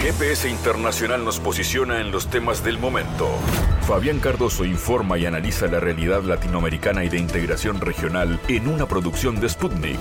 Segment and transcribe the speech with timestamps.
[0.00, 3.28] GPS Internacional nos posiciona en los temas del momento.
[3.82, 9.40] Fabián Cardoso informa y analiza la realidad latinoamericana y de integración regional en una producción
[9.40, 9.98] de Sputnik.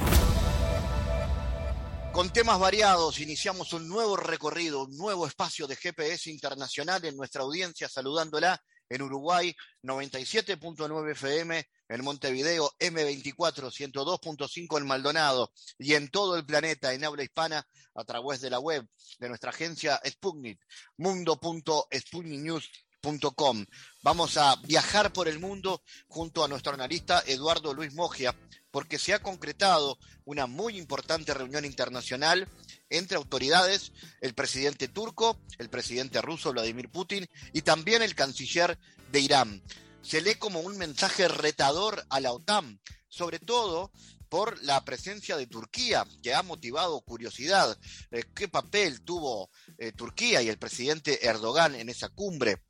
[2.11, 7.41] Con temas variados, iniciamos un nuevo recorrido, un nuevo espacio de GPS Internacional en nuestra
[7.41, 16.35] audiencia, saludándola en Uruguay 97.9 FM, en Montevideo M24 102.5 en Maldonado y en todo
[16.35, 18.85] el planeta en habla hispana a través de la web
[19.19, 20.59] de nuestra agencia Sputnik,
[20.97, 23.65] mundo.sputniknews.com.
[24.01, 28.35] Vamos a viajar por el mundo junto a nuestro analista Eduardo Luis Mogia,
[28.71, 32.47] porque se ha concretado una muy importante reunión internacional
[32.89, 33.91] entre autoridades,
[34.21, 38.77] el presidente turco, el presidente ruso Vladimir Putin y también el canciller
[39.11, 39.63] de Irán.
[40.01, 42.79] Se lee como un mensaje retador a la OTAN,
[43.09, 43.91] sobre todo
[44.29, 47.77] por la presencia de Turquía, que ha motivado curiosidad.
[48.11, 52.63] Eh, ¿Qué papel tuvo eh, Turquía y el presidente Erdogan en esa cumbre?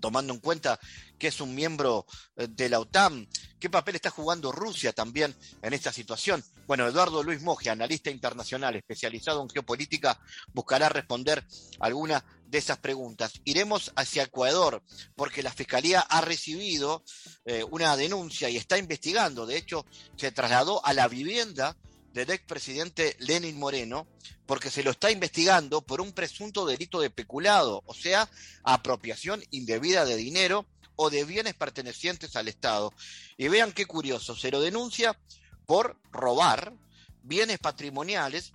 [0.00, 0.78] Tomando en cuenta
[1.18, 3.28] que es un miembro eh, de la OTAN.
[3.58, 6.44] ¿Qué papel está jugando Rusia también en esta situación?
[6.66, 10.20] Bueno, Eduardo Luis Moje, analista internacional especializado en geopolítica,
[10.52, 11.44] buscará responder
[11.80, 13.40] alguna de esas preguntas.
[13.44, 14.82] Iremos hacia Ecuador,
[15.16, 17.02] porque la Fiscalía ha recibido
[17.44, 19.46] eh, una denuncia y está investigando.
[19.46, 19.84] De hecho,
[20.16, 21.76] se trasladó a la vivienda
[22.12, 24.06] del expresidente Lenin Moreno,
[24.46, 28.28] porque se lo está investigando por un presunto delito de peculado, o sea,
[28.62, 32.92] apropiación indebida de dinero o de bienes pertenecientes al Estado.
[33.36, 35.18] Y vean qué curioso, se lo denuncia
[35.66, 36.74] por robar
[37.22, 38.52] bienes patrimoniales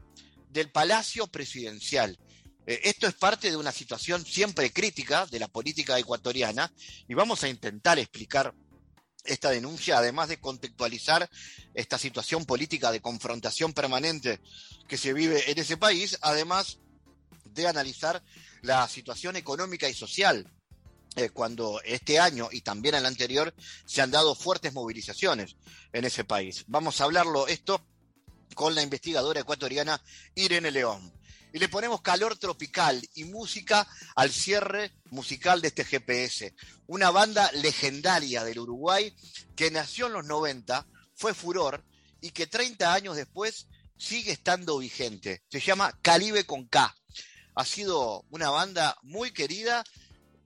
[0.50, 2.18] del Palacio Presidencial.
[2.66, 6.72] Eh, esto es parte de una situación siempre crítica de la política ecuatoriana
[7.08, 8.54] y vamos a intentar explicar
[9.24, 11.30] esta denuncia, además de contextualizar
[11.74, 14.40] esta situación política de confrontación permanente
[14.88, 16.80] que se vive en ese país, además
[17.46, 18.24] de analizar
[18.62, 20.52] la situación económica y social,
[21.16, 23.54] eh, cuando este año y también el anterior
[23.86, 25.56] se han dado fuertes movilizaciones
[25.92, 26.64] en ese país.
[26.68, 27.86] Vamos a hablarlo esto
[28.56, 30.02] con la investigadora ecuatoriana
[30.36, 31.14] Irene León
[31.54, 36.56] y le ponemos calor tropical y música al cierre musical de este GPS.
[36.88, 39.16] Una banda legendaria del Uruguay
[39.56, 41.86] que nació en los 90, fue furor
[42.20, 45.44] y que 30 años después sigue estando vigente.
[45.50, 46.94] Se llama Calibe con K.
[47.56, 49.84] Ha sido una banda muy querida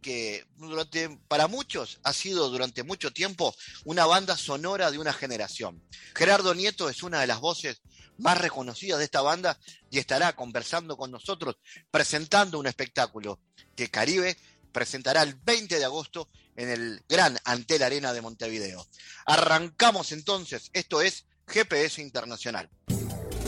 [0.01, 5.81] que durante, para muchos ha sido durante mucho tiempo una banda sonora de una generación.
[6.15, 7.81] Gerardo Nieto es una de las voces
[8.17, 9.57] más reconocidas de esta banda
[9.89, 11.57] y estará conversando con nosotros
[11.91, 13.39] presentando un espectáculo
[13.75, 14.37] que Caribe
[14.71, 18.85] presentará el 20 de agosto en el Gran Antel Arena de Montevideo.
[19.25, 22.69] Arrancamos entonces, esto es GPS Internacional.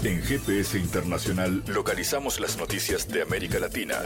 [0.03, 3.99] En GPS Internacional localizamos las noticias de América Latina.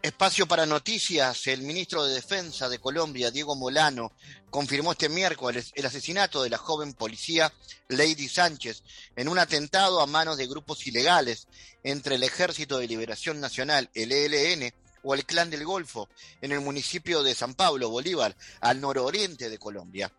[0.00, 1.48] Espacio para noticias.
[1.48, 4.12] El ministro de Defensa de Colombia, Diego Molano,
[4.48, 7.52] confirmó este miércoles el asesinato de la joven policía
[7.88, 8.84] Lady Sánchez
[9.16, 11.48] en un atentado a manos de grupos ilegales
[11.82, 14.72] entre el Ejército de Liberación Nacional, el ELN,
[15.02, 16.08] o el Clan del Golfo,
[16.42, 20.12] en el municipio de San Pablo, Bolívar, al nororiente de Colombia.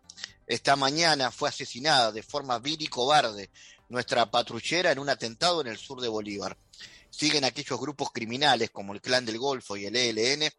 [0.45, 3.49] Esta mañana fue asesinada de forma vil y cobarde
[3.87, 6.57] nuestra patrullera en un atentado en el sur de Bolívar
[7.09, 10.49] siguen aquellos grupos criminales como el Clan del Golfo y el ELN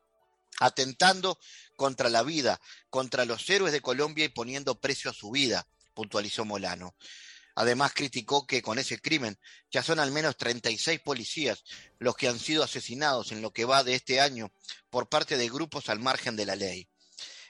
[0.59, 1.39] atentando
[1.77, 6.45] contra la vida, contra los héroes de Colombia y poniendo precio a su vida, puntualizó
[6.45, 6.95] Molano.
[7.55, 9.39] Además criticó que con ese crimen
[9.71, 11.65] ya son al menos 36 policías
[11.99, 14.53] los que han sido asesinados en lo que va de este año
[14.89, 16.89] por parte de grupos al margen de la ley.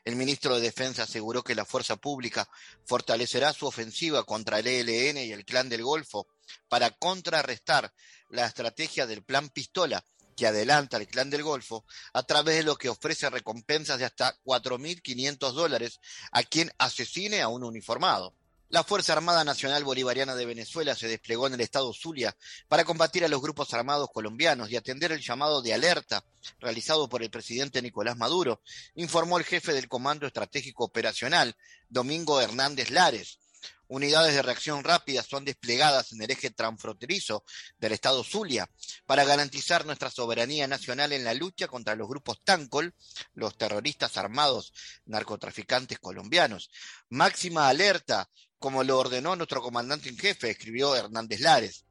[0.05, 2.49] El ministro de Defensa aseguró que la fuerza pública
[2.87, 6.27] fortalecerá su ofensiva contra el ELN y el Clan del Golfo
[6.69, 7.93] para contrarrestar
[8.31, 10.05] la estrategia del Plan Pistola
[10.37, 11.85] que adelanta el Clan del Golfo
[12.15, 16.01] a través de lo que ofrece recompensas de hasta 4.500 dólares
[16.33, 18.35] a quien asesine a un uniformado.
[18.71, 22.37] La Fuerza Armada Nacional Bolivariana de Venezuela se desplegó en el estado Zulia
[22.69, 26.25] para combatir a los grupos armados colombianos y atender el llamado de alerta
[26.61, 28.63] realizado por el presidente Nicolás Maduro,
[28.95, 31.57] informó el jefe del Comando Estratégico Operacional,
[31.89, 33.41] Domingo Hernández Lares.
[33.89, 37.45] Unidades de reacción rápida son desplegadas en el eje transfronterizo
[37.79, 38.71] del estado Zulia
[39.05, 42.95] para garantizar nuestra soberanía nacional en la lucha contra los grupos Tancol,
[43.35, 44.73] los terroristas armados
[45.07, 46.71] narcotraficantes colombianos.
[47.09, 48.31] Máxima alerta
[48.61, 51.87] como lo ordenó nuestro comandante en jefe, escribió Hernández Lares.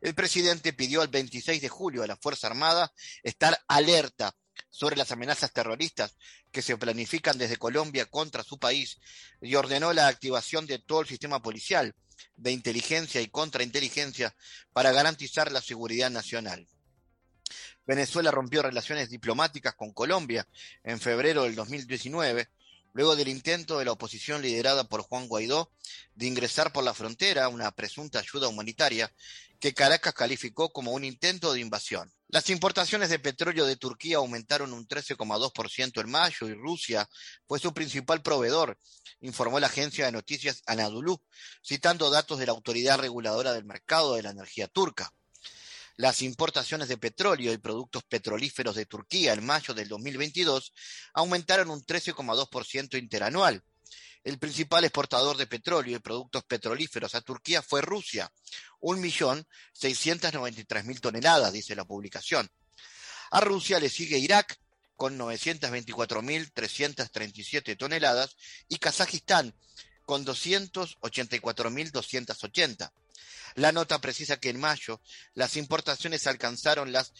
[0.00, 2.92] El presidente pidió el 26 de julio a la Fuerza Armada
[3.22, 4.34] estar alerta
[4.72, 6.16] sobre las amenazas terroristas
[6.50, 8.98] que se planifican desde Colombia contra su país
[9.40, 11.94] y ordenó la activación de todo el sistema policial,
[12.36, 14.34] de inteligencia y contrainteligencia
[14.72, 16.66] para garantizar la seguridad nacional.
[17.86, 20.48] Venezuela rompió relaciones diplomáticas con Colombia
[20.84, 22.48] en febrero del 2019,
[22.94, 25.70] luego del intento de la oposición liderada por Juan Guaidó
[26.14, 29.12] de ingresar por la frontera una presunta ayuda humanitaria
[29.62, 32.12] que Caracas calificó como un intento de invasión.
[32.26, 37.08] Las importaciones de petróleo de Turquía aumentaron un 13,2% en mayo y Rusia
[37.46, 38.76] fue su principal proveedor,
[39.20, 41.22] informó la agencia de noticias Anadolu,
[41.64, 45.12] citando datos de la Autoridad Reguladora del Mercado de la Energía Turca.
[45.94, 50.72] Las importaciones de petróleo y productos petrolíferos de Turquía en mayo del 2022
[51.14, 53.62] aumentaron un 13,2% interanual.
[54.24, 58.32] El principal exportador de petróleo y productos petrolíferos a Turquía fue Rusia,
[58.80, 62.48] 1.693.000 toneladas, dice la publicación.
[63.32, 64.60] A Rusia le sigue Irak
[64.96, 68.36] con 924.337 toneladas
[68.68, 69.52] y Kazajistán
[70.04, 72.92] con 284.280.
[73.56, 75.00] La nota precisa que en mayo
[75.34, 77.12] las importaciones alcanzaron las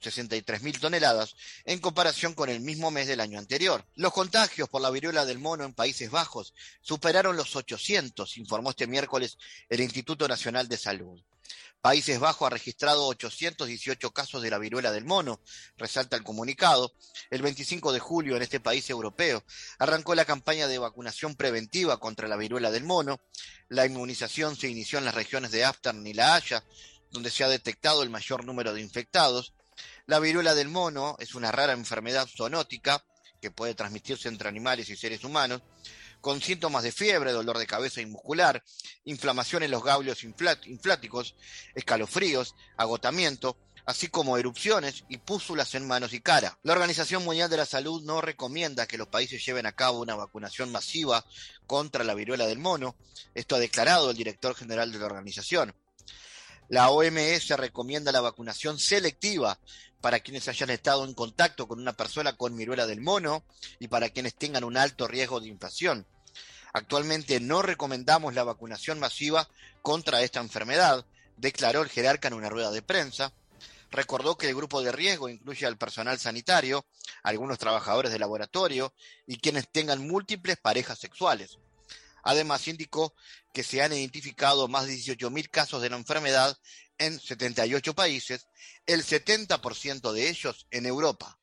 [0.00, 1.34] 3.863.000 toneladas
[1.64, 3.84] en comparación con el mismo mes del año anterior.
[3.94, 8.86] Los contagios por la viruela del mono en Países Bajos superaron los 800, informó este
[8.86, 11.20] miércoles el Instituto Nacional de Salud.
[11.80, 15.40] Países Bajos ha registrado 818 casos de la viruela del mono,
[15.76, 16.92] resalta el comunicado.
[17.30, 19.44] El 25 de julio en este país europeo
[19.78, 23.20] arrancó la campaña de vacunación preventiva contra la viruela del mono.
[23.68, 26.64] La inmunización se inició en las regiones de Aftan y La Haya,
[27.12, 29.54] donde se ha detectado el mayor número de infectados.
[30.08, 33.04] La viruela del mono es una rara enfermedad zoonótica
[33.42, 35.60] que puede transmitirse entre animales y seres humanos
[36.22, 38.64] con síntomas de fiebre, dolor de cabeza y muscular,
[39.04, 41.34] inflamación en los ganglios infláticos,
[41.74, 46.58] escalofríos, agotamiento, así como erupciones y pústulas en manos y cara.
[46.62, 50.16] La Organización Mundial de la Salud no recomienda que los países lleven a cabo una
[50.16, 51.22] vacunación masiva
[51.66, 52.96] contra la viruela del mono.
[53.34, 55.74] Esto ha declarado el director general de la organización.
[56.70, 59.58] La OMS recomienda la vacunación selectiva
[60.00, 63.44] para quienes hayan estado en contacto con una persona con viruela del mono
[63.78, 66.06] y para quienes tengan un alto riesgo de infección.
[66.72, 69.48] Actualmente no recomendamos la vacunación masiva
[69.82, 71.04] contra esta enfermedad,
[71.36, 73.32] declaró el jerarca en una rueda de prensa.
[73.90, 76.84] Recordó que el grupo de riesgo incluye al personal sanitario,
[77.22, 78.92] algunos trabajadores de laboratorio
[79.26, 81.58] y quienes tengan múltiples parejas sexuales.
[82.22, 83.14] Además, indicó
[83.54, 86.58] que se han identificado más de 18.000 casos de la enfermedad
[86.98, 88.46] en 78 países,
[88.86, 91.38] el 70% de ellos en Europa.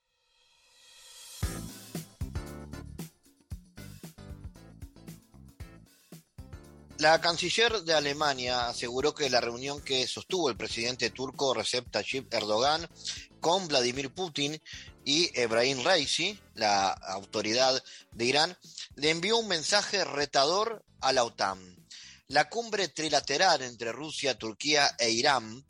[6.98, 12.34] La canciller de Alemania aseguró que la reunión que sostuvo el presidente turco Recep Tayyip
[12.34, 12.90] Erdogan
[13.42, 14.62] con Vladimir Putin
[15.04, 18.58] y Ebrahim Raisi, la autoridad de Irán,
[18.96, 21.75] le envió un mensaje retador a la OTAN.
[22.28, 25.64] La cumbre trilateral entre Rusia, Turquía e Irán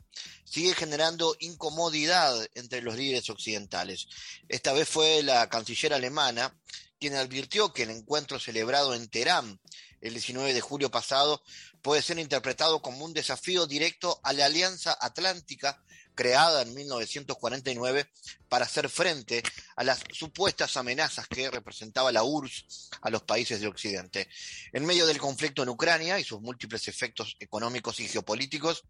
[0.44, 4.08] sigue generando incomodidad entre los líderes occidentales.
[4.48, 6.58] Esta vez fue la canciller alemana
[6.98, 9.60] quien advirtió que el encuentro celebrado en Teherán
[10.00, 11.42] el 19 de julio pasado
[11.82, 15.82] puede ser interpretado como un desafío directo a la Alianza Atlántica
[16.16, 18.10] creada en 1949
[18.48, 19.44] para hacer frente
[19.76, 24.28] a las supuestas amenazas que representaba la URSS a los países de Occidente.
[24.72, 28.84] En medio del conflicto en Ucrania y sus múltiples efectos económicos y geopolíticos,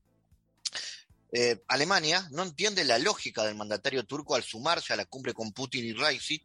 [1.33, 5.53] eh, Alemania no entiende la lógica del mandatario turco al sumarse a la cumbre con
[5.53, 6.43] Putin y Raisi,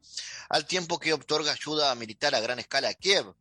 [0.50, 3.34] al tiempo que otorga ayuda militar a gran escala a Kiev.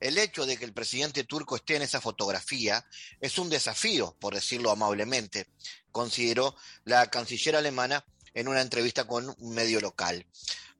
[0.00, 2.84] El hecho de que el presidente turco esté en esa fotografía
[3.20, 5.48] es un desafío, por decirlo amablemente,
[5.92, 10.26] consideró la canciller alemana en una entrevista con un medio local.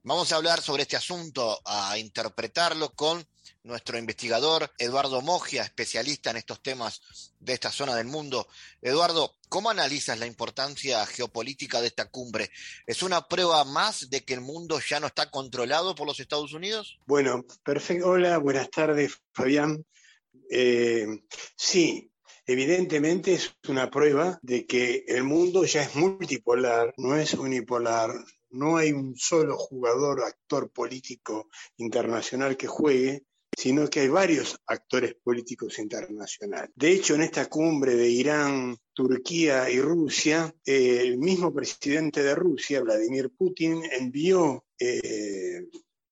[0.03, 3.27] Vamos a hablar sobre este asunto, a interpretarlo con
[3.67, 7.01] nuestro investigador Eduardo Mogia, especialista en estos temas
[7.39, 8.47] de esta zona del mundo.
[8.81, 12.49] Eduardo, ¿cómo analizas la importancia geopolítica de esta cumbre?
[12.85, 16.53] ¿Es una prueba más de que el mundo ya no está controlado por los Estados
[16.53, 16.97] Unidos?
[17.05, 18.07] Bueno, perfecto.
[18.07, 19.85] Hola, buenas tardes, Fabián.
[20.49, 21.05] Eh,
[21.55, 22.11] sí,
[22.49, 28.09] Evidentemente es una prueba de que el mundo ya es multipolar, no es unipolar,
[28.51, 33.25] no hay un solo jugador, actor político internacional que juegue,
[33.57, 36.69] sino que hay varios actores políticos internacionales.
[36.75, 42.81] De hecho, en esta cumbre de Irán, Turquía y Rusia, el mismo presidente de Rusia,
[42.81, 45.65] Vladimir Putin, envió eh,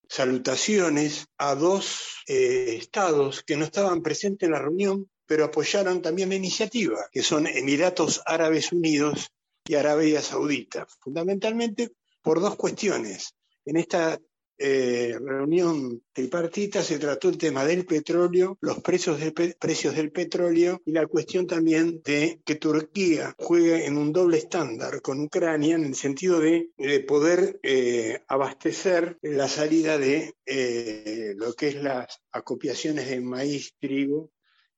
[0.10, 6.30] salutaciones a dos eh, estados que no estaban presentes en la reunión pero apoyaron también
[6.30, 9.32] la iniciativa, que son Emiratos Árabes Unidos
[9.68, 13.34] y Arabia Saudita, fundamentalmente por dos cuestiones.
[13.66, 14.20] En esta
[14.58, 21.08] eh, reunión tripartita se trató el tema del petróleo, los precios, del petróleo y la
[21.08, 26.40] cuestión también de que Turquía juegue en un doble estándar con Ucrania en el sentido
[26.40, 26.70] de,
[27.06, 34.32] poder eh, abastecer la salida de eh, lo que es las acopiaciones de maíz, trigo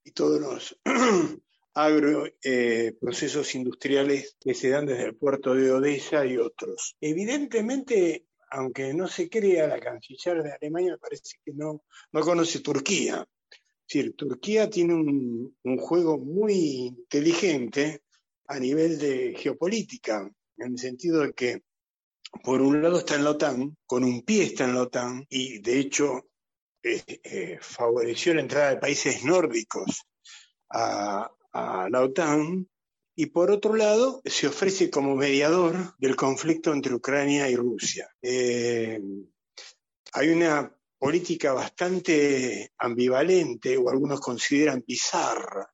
[0.04, 0.80] y todos los
[1.76, 2.26] agro
[3.00, 6.96] procesos industriales que se dan desde el puerto de Odessa y otros.
[7.00, 13.28] Evidentemente, aunque no se crea, la canciller de Alemania parece que no, no conoce Turquía.
[13.52, 18.02] Es decir, Turquía tiene un, juego muy inteligente
[18.48, 21.62] a nivel de geopolítica, en el sentido de que
[22.44, 25.60] por un lado está en la OTAN, con un pie está en la OTAN, y
[25.60, 26.28] de hecho
[26.84, 30.04] eh, eh, favoreció la entrada de países nórdicos
[30.70, 32.68] a, la OTAN,
[33.20, 38.08] y por otro lado se ofrece como mediador del conflicto entre Ucrania y Rusia.
[38.22, 39.02] Eh,
[40.14, 45.68] hay una política bastante ambivalente, o algunos consideran bizarra,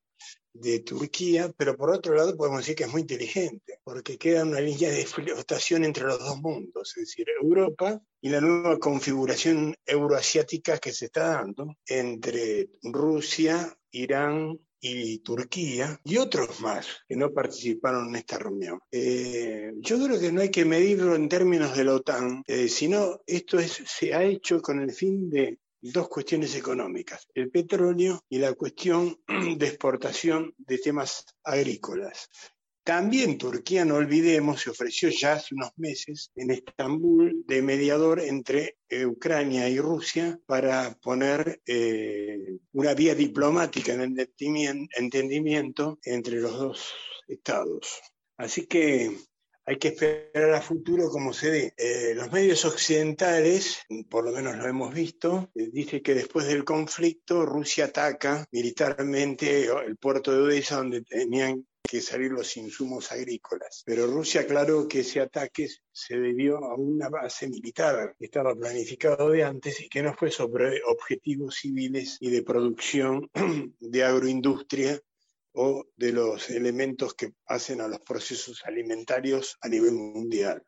[0.54, 4.60] de Turquía, pero por otro lado podemos decir que es muy inteligente, porque queda una
[4.60, 10.78] línea de flotación entre los dos mundos, es decir, Europa y la nueva configuración euroasiática
[10.78, 18.08] que se está dando entre Rusia, Irán y Turquía y otros más que no participaron
[18.10, 18.80] en esta reunión.
[18.90, 23.22] Eh, yo creo que no hay que medirlo en términos de la OTAN, eh, sino
[23.26, 28.38] esto es, se ha hecho con el fin de dos cuestiones económicas, el petróleo y
[28.38, 29.18] la cuestión
[29.58, 32.28] de exportación de temas agrícolas.
[32.84, 38.76] También Turquía, no olvidemos, se ofreció ya hace unos meses en Estambul de mediador entre
[38.90, 44.18] eh, Ucrania y Rusia para poner eh, una vía diplomática en
[44.98, 46.94] entendimiento entre los dos
[47.26, 48.02] estados.
[48.36, 49.16] Así que
[49.66, 51.74] hay que esperar a futuro cómo se dé.
[51.78, 53.78] Eh, los medios occidentales,
[54.10, 59.64] por lo menos lo hemos visto, eh, dice que después del conflicto Rusia ataca militarmente
[59.64, 63.82] el puerto de Odessa donde tenían que salir los insumos agrícolas.
[63.84, 69.30] Pero Rusia aclaró que ese ataque se debió a una base militar que estaba planificado
[69.30, 73.30] de antes y que no fue sobre objetivos civiles y de producción
[73.80, 75.00] de agroindustria
[75.52, 80.64] o de los elementos que hacen a los procesos alimentarios a nivel mundial.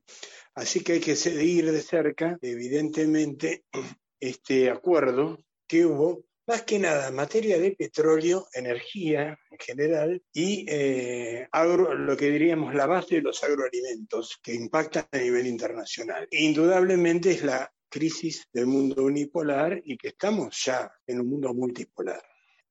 [0.55, 3.65] Así que hay que seguir de cerca, evidentemente,
[4.21, 11.49] este acuerdo que hubo, más que nada materia de petróleo, energía en general y eh,
[11.53, 16.29] lo que diríamos la base de los agroalimentos que impactan a nivel internacional.
[16.31, 22.23] Indudablemente es la crisis del mundo unipolar y que estamos ya en un mundo multipolar.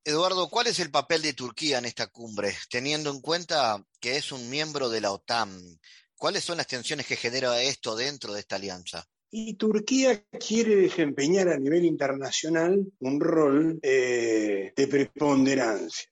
[0.03, 4.31] Eduardo, ¿cuál es el papel de Turquía en esta cumbre, teniendo en cuenta que es
[4.31, 5.79] un miembro de la OTAN?
[6.15, 9.05] ¿Cuáles son las tensiones que genera esto dentro de esta alianza?
[9.31, 16.09] Y Turquía quiere desempeñar a nivel internacional un rol eh, de preponderancia.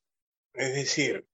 [0.53, 1.25] Es decir,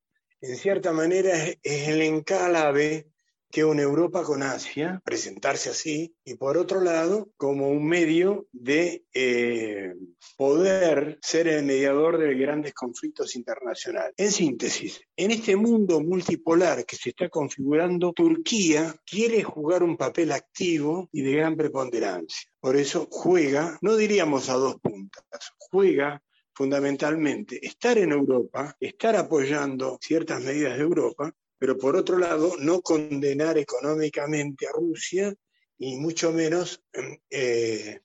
[0.42, 3.08] en cierta manera es, el encalave
[3.52, 9.04] que una Europa con Asia, presentarse así, y por otro lado, como un medio de
[9.14, 9.96] eh,
[10.38, 14.14] poder ser el mediador de grandes conflictos internacionales.
[14.18, 20.32] En síntesis, en este mundo multipolar que se está configurando, Turquía quiere jugar un papel
[20.32, 22.50] activo y de gran preponderancia.
[22.60, 25.24] Por eso juega, no diríamos a dos puntas,
[25.58, 26.22] juega
[26.54, 32.82] fundamentalmente estar en Europa, estar apoyando ciertas medidas de Europa, pero por otro lado no
[32.82, 35.36] condenar económicamente a Rusia
[35.78, 36.82] y mucho menos
[37.30, 38.00] eh,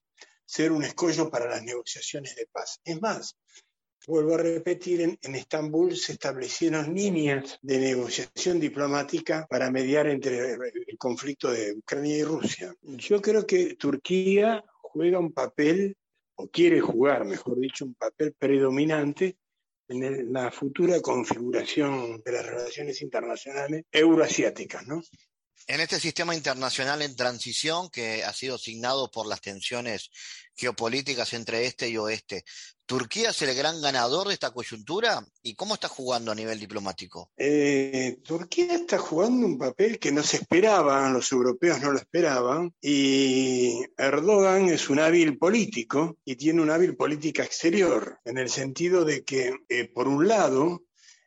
[0.45, 2.81] ser un escollo para las negociaciones de paz.
[2.85, 3.37] Es más,
[4.07, 10.99] vuelvo a repetir, en, Estambul se establecieron líneas de negociación diplomática para mediar entre el
[10.99, 12.75] conflicto de Ucrania y Rusia.
[12.83, 15.97] Yo creo que Turquía juega un papel,
[16.37, 19.37] o quiere jugar, mejor dicho, un papel predominante
[19.89, 25.03] en la futura configuración de las relaciones internacionales euroasiáticas, ¿no?
[25.67, 30.11] En este sistema internacional en transición que ha sido asignado por las tensiones
[30.55, 32.45] geopolíticas entre este y oeste,
[32.87, 35.27] ¿Turquía es el gran ganador de esta coyuntura?
[35.43, 37.31] ¿Y cómo está jugando a nivel diplomático?
[37.39, 42.75] Eh, Turquía está jugando un papel que no se esperaba, los europeos no lo esperaban,
[42.83, 49.07] y Erdogan es un hábil político y tiene una hábil política exterior, en el sentido
[49.07, 50.83] de que, eh, por un lado,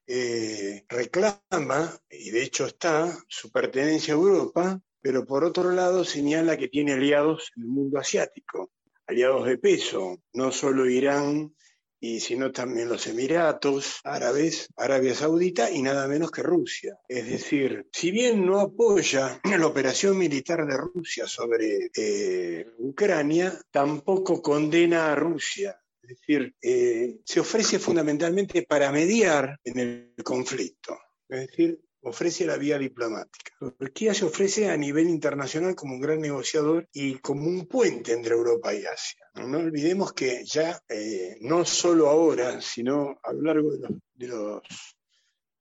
[0.07, 6.57] eh, reclama, y de hecho está, su pertenencia a Europa, pero por otro lado señala
[6.57, 8.71] que tiene aliados en el mundo asiático,
[9.05, 11.53] aliados de peso, no solo Irán
[11.99, 16.97] y sino también los Emiratos Árabes, Arabia Saudita y nada menos que Rusia.
[17.07, 24.41] Es decir, si bien no apoya la operación militar de Rusia sobre eh, Ucrania, tampoco
[24.41, 25.79] condena a Rusia.
[26.07, 30.97] Es decir, eh, se ofrece fundamentalmente para mediar en el conflicto.
[31.27, 33.51] Es decir, ofrece la vía diplomática.
[33.77, 38.35] Turquía se ofrece a nivel internacional como un gran negociador y como un puente entre
[38.35, 39.25] Europa y Asia.
[39.35, 44.27] No, olvidemos que ya eh, no solo ahora, sino a lo largo de los, de
[44.29, 44.61] los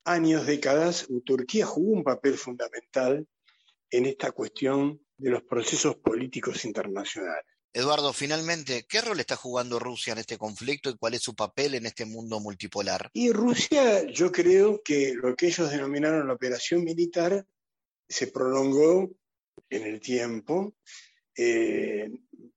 [0.05, 3.27] años, décadas, Turquía jugó un papel fundamental
[3.91, 7.56] en esta cuestión de los procesos políticos internacionales.
[7.77, 11.75] Eduardo, finalmente, ¿qué rol está jugando Rusia en este conflicto y cuál es su papel
[11.75, 13.11] en este mundo multipolar?
[13.13, 17.45] Y Rusia, yo creo que lo que ellos denominaron la operación militar
[18.09, 19.11] se prolongó
[19.69, 20.75] en el tiempo.
[21.37, 22.09] Eh,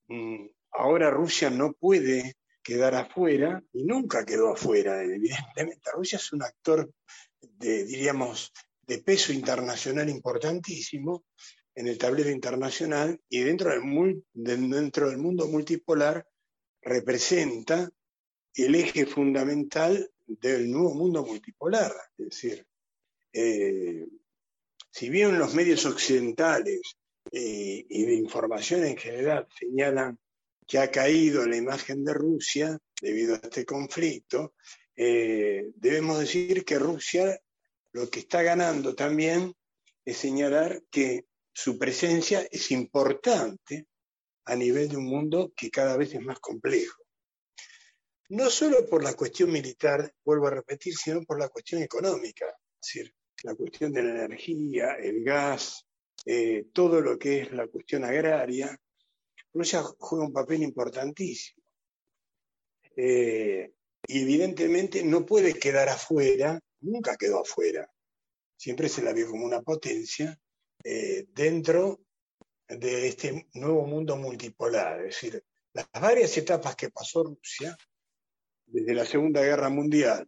[0.07, 5.91] mm, ahora Rusia no puede quedar afuera y nunca quedó afuera, evidentemente.
[5.93, 6.89] Rusia es un actor
[7.41, 8.53] de, diríamos,
[8.87, 11.25] de peso internacional importantísimo
[11.79, 16.27] en el tablero internacional y dentro del, mundo multipolar
[16.81, 17.89] representa
[18.53, 21.93] el eje fundamental del nuevo mundo multipolar.
[22.17, 22.67] Es decir,
[23.31, 24.05] eh,
[24.91, 26.81] si bien los medios occidentales
[27.31, 30.19] eh, y de información en general señalan
[30.67, 34.53] que ha caído la imagen de Rusia debido a este conflicto,
[34.97, 37.39] eh, debemos decir que Rusia
[37.93, 39.53] lo que está ganando también
[40.03, 43.87] es señalar que su presencia es importante
[44.45, 47.03] a nivel de un mundo que cada vez es más complejo.
[48.29, 52.93] No solo por la cuestión militar, vuelvo a repetir, sino por la cuestión económica, es
[52.93, 53.13] decir,
[53.43, 55.85] la cuestión de la energía, el gas,
[56.25, 58.77] eh, todo lo que es la cuestión agraria.
[59.53, 61.63] Rusia juega un papel importantísimo.
[62.95, 63.71] Eh,
[64.07, 67.91] y evidentemente no puede quedar afuera, nunca quedó afuera.
[68.57, 70.37] Siempre se la vio como una potencia
[70.83, 71.99] eh, dentro
[72.67, 74.99] de este nuevo mundo multipolar.
[74.99, 75.43] Es decir,
[75.73, 77.75] las varias etapas que pasó Rusia,
[78.65, 80.27] desde la Segunda Guerra Mundial,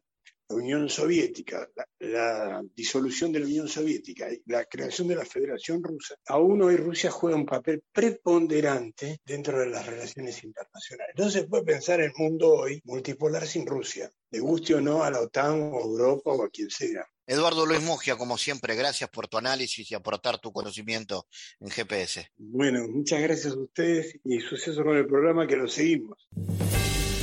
[0.52, 1.68] la Unión Soviética,
[2.00, 6.76] la, disolución de la Unión Soviética y la creación de la Federación Rusa, aún hoy
[6.76, 11.16] Rusia juega un papel preponderante dentro de las relaciones internacionales.
[11.18, 15.12] No se puede pensar el mundo hoy multipolar sin Rusia, le guste o no a
[15.12, 17.06] la OTAN o a Europa o a quien sea.
[17.26, 21.28] Eduardo Luis Mugia, como siempre, gracias por tu análisis y aportar tu conocimiento
[21.62, 22.30] en GPS.
[22.38, 26.28] Bueno, muchas gracias a ustedes y suceso con el programa que lo seguimos.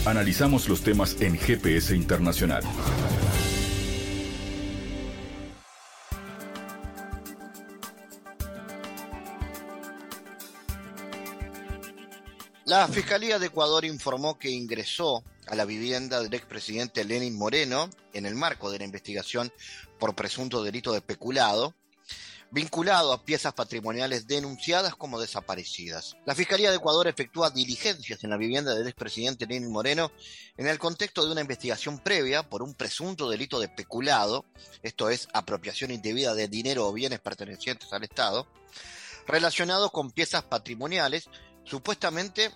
[0.09, 2.62] Analizamos los temas en GPS Internacional.
[12.64, 18.25] La Fiscalía de Ecuador informó que ingresó a la vivienda del expresidente Lenin Moreno en
[18.25, 19.53] el marco de la investigación
[19.99, 21.75] por presunto delito de peculado,
[22.51, 26.17] vinculado a piezas patrimoniales denunciadas como desaparecidas.
[26.25, 30.11] La Fiscalía de Ecuador efectúa diligencias en la vivienda del expresidente Lenin Moreno
[30.57, 34.47] en el contexto de una investigación previa por un presunto delito de peculado,
[34.83, 38.47] esto es apropiación indebida de dinero o bienes pertenecientes al Estado,
[39.27, 41.29] relacionado con piezas patrimoniales
[41.65, 42.51] supuestamente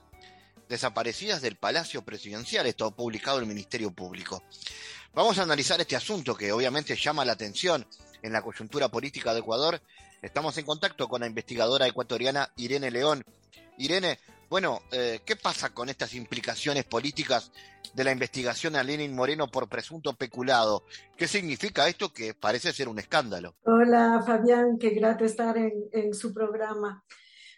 [0.68, 4.42] desaparecidas del Palacio Presidencial, esto publicado en el Ministerio Público.
[5.12, 7.87] Vamos a analizar este asunto que obviamente llama la atención
[8.22, 9.80] en la coyuntura política de Ecuador.
[10.22, 13.24] Estamos en contacto con la investigadora ecuatoriana Irene León.
[13.78, 17.52] Irene, bueno, eh, ¿qué pasa con estas implicaciones políticas
[17.94, 20.85] de la investigación a Lenin Moreno por presunto peculado?
[21.16, 23.54] ¿Qué significa esto que parece ser un escándalo?
[23.64, 27.04] Hola Fabián, qué grato estar en, en su programa.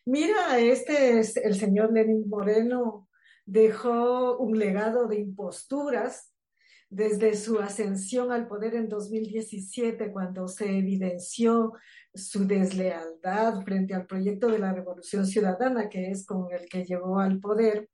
[0.07, 3.09] Mira, este es el señor Lenin Moreno
[3.46, 6.34] dejó un legado de imposturas
[6.88, 11.73] desde su ascensión al poder en 2017, cuando se evidenció
[12.14, 17.18] su deslealtad frente al proyecto de la Revolución Ciudadana, que es con el que llegó
[17.18, 17.88] al poder,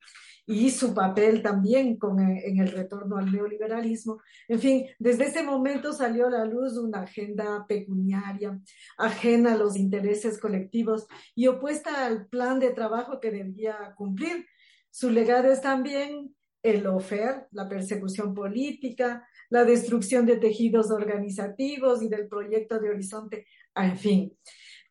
[0.47, 4.21] y su papel también con, eh, en el retorno al neoliberalismo.
[4.49, 8.59] En fin, desde ese momento salió a la luz una agenda pecuniaria,
[8.99, 14.47] ajena a los intereses colectivos y opuesta al plan de trabajo que debía cumplir.
[14.91, 22.09] Su legado es también el OFER, la persecución política, la destrucción de tejidos organizativos y
[22.09, 24.39] del proyecto de Horizonte, en fin.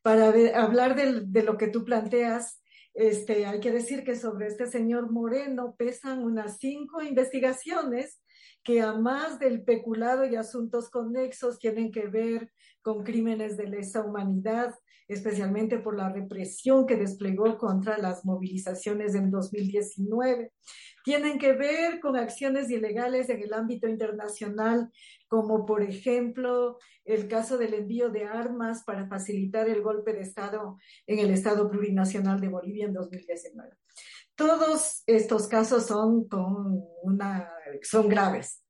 [0.01, 2.59] Para hablar de lo que tú planteas,
[2.93, 8.21] este, hay que decir que sobre este señor Moreno pesan unas cinco investigaciones
[8.63, 12.51] que a más del peculado y asuntos conexos tienen que ver
[12.81, 14.75] con crímenes de lesa humanidad,
[15.07, 20.51] especialmente por la represión que desplegó contra las movilizaciones en 2019.
[21.03, 24.91] Tienen que ver con acciones ilegales en el ámbito internacional,
[25.27, 30.77] como por ejemplo el caso del envío de armas para facilitar el golpe de Estado
[31.07, 33.71] en el Estado plurinacional de Bolivia en 2019.
[34.35, 38.63] Todos estos casos son, con una, son graves.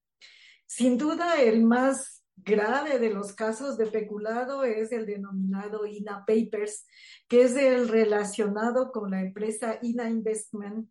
[0.65, 6.85] Sin duda, el más grave de los casos de peculado es el denominado INA Papers,
[7.27, 10.89] que es el relacionado con la empresa INA Investment,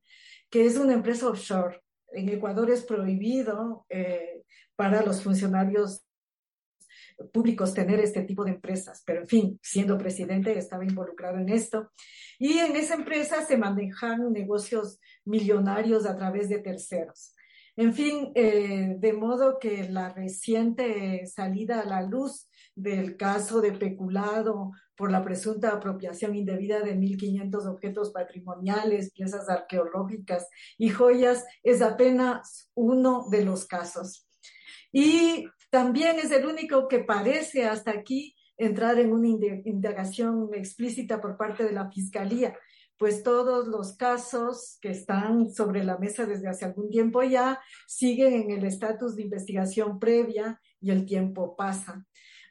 [0.51, 1.83] que es una empresa offshore.
[2.13, 4.43] En Ecuador es prohibido eh,
[4.77, 6.05] para los funcionarios
[7.33, 11.91] públicos tener este tipo de empresas, pero en fin, siendo presidente estaba involucrado en esto.
[12.39, 17.35] Y en esa empresa se manejan negocios millonarios a través de terceros.
[17.77, 22.48] En fin, eh, de modo que la reciente salida a la luz
[22.83, 30.49] del caso de peculado por la presunta apropiación indebida de 1.500 objetos patrimoniales, piezas arqueológicas
[30.77, 34.27] y joyas es apenas uno de los casos.
[34.93, 41.37] Y también es el único que parece hasta aquí entrar en una indagación explícita por
[41.37, 42.55] parte de la Fiscalía
[42.99, 48.35] pues todos los casos que están sobre la mesa desde hace algún tiempo ya siguen
[48.35, 52.05] en el estatus de investigación previa y el tiempo pasa.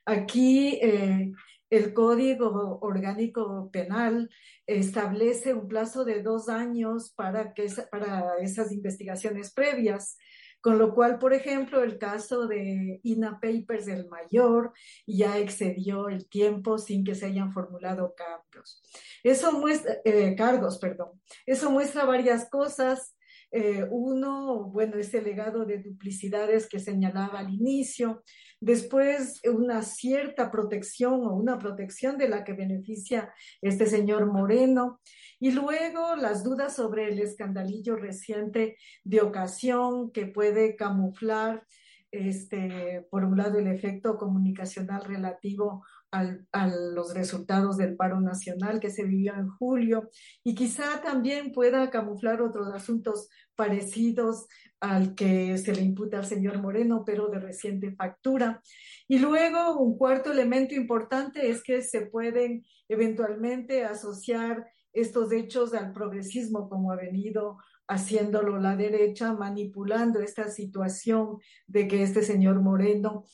[0.07, 1.33] Aquí eh,
[1.69, 4.29] el Código Orgánico Penal
[4.65, 10.17] establece un plazo de dos años para, que, para esas investigaciones previas.
[10.61, 14.73] Con lo cual, por ejemplo, el caso de INA Papers, el mayor,
[15.05, 18.81] ya excedió el tiempo sin que se hayan formulado cambios.
[19.23, 21.21] Eso muestra, eh, cargos, perdón.
[21.45, 23.15] Eso muestra varias cosas.
[23.51, 28.23] Eh, uno, bueno, ese legado de duplicidades que señalaba al inicio.
[28.59, 34.99] Después, una cierta protección o una protección de la que beneficia este señor Moreno.
[35.39, 41.65] Y luego las dudas sobre el escandalillo reciente de ocasión que puede camuflar,
[42.11, 48.89] este, por un lado, el efecto comunicacional relativo a los resultados del paro nacional que
[48.89, 50.09] se vivió en julio
[50.43, 54.47] y quizá también pueda camuflar otros asuntos parecidos
[54.79, 58.61] al que se le imputa al señor Moreno, pero de reciente factura.
[59.07, 65.91] Y luego un cuarto elemento importante es que se pueden eventualmente asociar estos hechos al
[65.93, 73.25] progresismo como ha venido haciéndolo la derecha, manipulando esta situación de que este señor Moreno,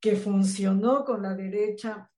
[0.00, 2.10] que funcionó con la derecha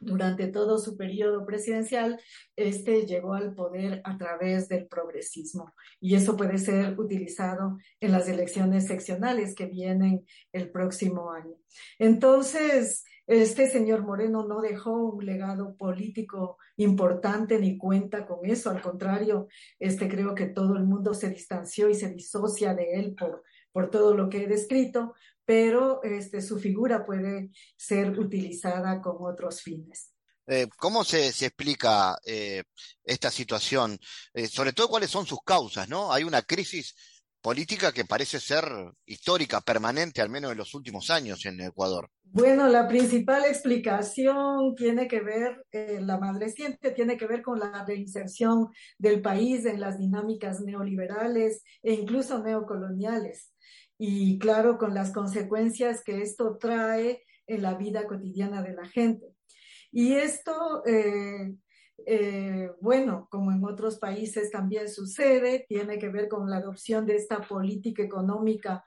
[0.00, 2.18] durante todo su periodo presidencial,
[2.56, 5.74] este llegó al poder a través del progresismo.
[6.00, 11.54] Y eso puede ser utilizado en las elecciones seccionales que vienen el próximo año.
[11.98, 18.70] Entonces, este señor Moreno no dejó un legado político importante ni cuenta con eso.
[18.70, 23.14] Al contrario, este creo que todo el mundo se distanció y se disocia de él
[23.14, 25.14] por, por todo lo que he descrito,
[25.50, 30.12] pero este, su figura puede ser utilizada con otros fines.
[30.46, 32.62] Eh, ¿Cómo se, explica eh,
[33.02, 33.98] esta situación?
[34.32, 35.88] Eh, sobre todo, ¿cuáles son sus causas?
[35.88, 36.12] ¿no?
[36.12, 36.94] Hay una crisis
[37.40, 38.64] política que parece ser
[39.04, 42.08] histórica, permanente, al menos en los últimos años en Ecuador.
[42.22, 47.58] Bueno, la principal explicación tiene que ver, eh, la más reciente, tiene que ver con
[47.58, 53.52] la reinserción del país en las dinámicas neoliberales e incluso neocoloniales.
[54.02, 59.26] Y claro, con las consecuencias que esto trae en la vida cotidiana de la gente.
[59.92, 61.52] Y esto eh,
[62.06, 67.16] eh, bueno, como en otros países también sucede, tiene que ver con la adopción de
[67.16, 68.84] esta política económica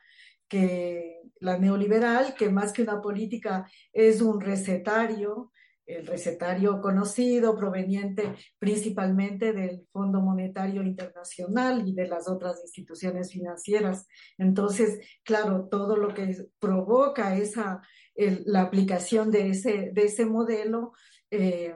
[0.47, 5.51] que la neoliberal, que más que una política es un recetario,
[5.85, 14.07] el recetario conocido proveniente principalmente del Fondo Monetario Internacional y de las otras instituciones financieras.
[14.37, 17.81] Entonces, claro, todo lo que provoca esa,
[18.15, 20.93] la aplicación de ese, de ese modelo
[21.31, 21.73] eh,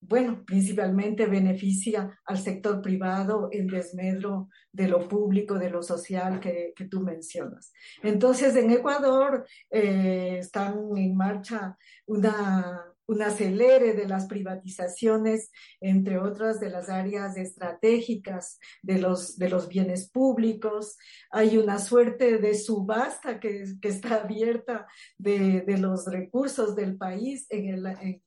[0.00, 6.72] bueno, principalmente beneficia al sector privado en desmedro de lo público, de lo social que,
[6.90, 7.72] tú mencionas.
[8.02, 16.60] Entonces, en Ecuador eh, están en marcha una, un acelere de las privatizaciones, entre otras
[16.60, 20.96] de las áreas estratégicas de los, de los bienes públicos.
[21.32, 24.86] Hay una suerte de subasta que, está abierta
[25.18, 28.22] de, los recursos del país en el,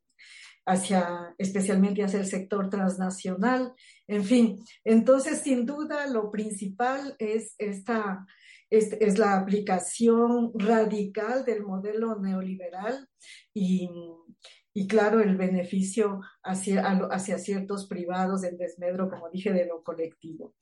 [0.66, 3.74] hacia, especialmente hacia el sector transnacional.
[4.06, 8.26] En fin, entonces, sin duda, lo principal es esta,
[8.70, 13.08] es, la aplicación radical del modelo neoliberal
[13.54, 13.90] y,
[14.74, 20.56] y claro, el beneficio hacia, hacia ciertos privados en desmedro, como dije, de lo colectivo.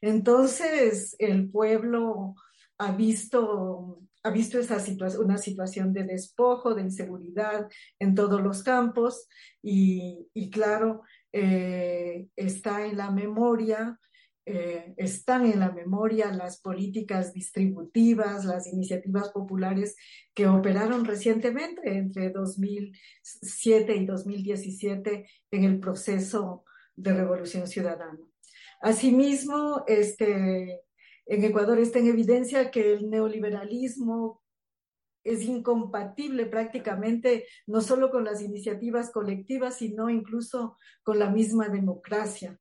[0.00, 2.34] Entonces, el pueblo
[2.78, 8.62] ha visto, ha visto esa situación, una situación de despojo, de inseguridad en todos los
[8.62, 9.28] campos
[9.62, 11.02] y, y claro,
[11.32, 13.98] eh, está en la memoria
[14.50, 19.94] eh, están en la memoria las políticas distributivas, las iniciativas populares
[20.32, 26.64] que operaron recientemente entre 2007 y 2017 en el proceso
[26.96, 28.18] de revolución ciudadana.
[28.80, 30.80] Asimismo, este,
[31.26, 34.42] en Ecuador está en evidencia que el neoliberalismo
[35.24, 42.58] es incompatible prácticamente no solo con las iniciativas colectivas, sino incluso con la misma democracia.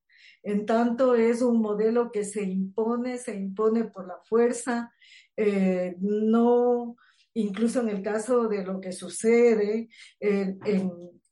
[0.48, 4.94] En tanto es un modelo que se impone, se impone por la fuerza,
[5.36, 6.96] eh, no,
[7.34, 9.90] incluso en el caso de lo que sucede
[10.22, 10.58] en,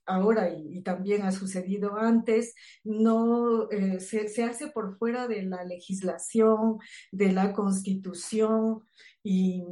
[0.06, 6.80] ahora y, también ha sucedido antes, no eh, se, hace por fuera de la legislación,
[7.10, 8.82] de la constitución,
[9.28, 9.64] y,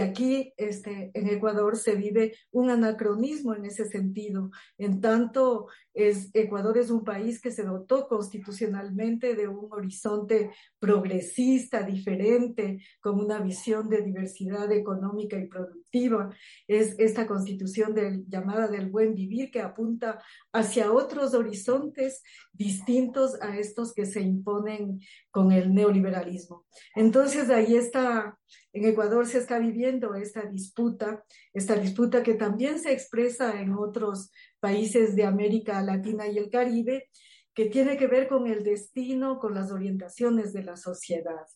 [0.00, 4.50] aquí este, en Ecuador se vive un anacronismo en ese sentido.
[4.78, 11.84] En tanto, es, Ecuador es un país que se dotó constitucionalmente de un horizonte progresista,
[11.84, 16.34] diferente, con una visión de diversidad económica y productiva.
[16.66, 17.94] Es esta constitución
[18.26, 20.20] llamada del buen vivir que apunta
[20.52, 24.98] hacia otros horizontes distintos a estos que se imponen
[25.30, 26.66] con el neoliberalismo.
[26.96, 28.36] Entonces, ahí está
[28.72, 34.30] en Ecuador se está viviendo esta disputa, esta disputa que también se expresa en otros
[34.60, 37.08] países de América Latina y el Caribe,
[37.54, 41.46] que tiene que ver con el destino, con las orientaciones de la sociedad.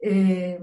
[0.00, 0.58] Eh,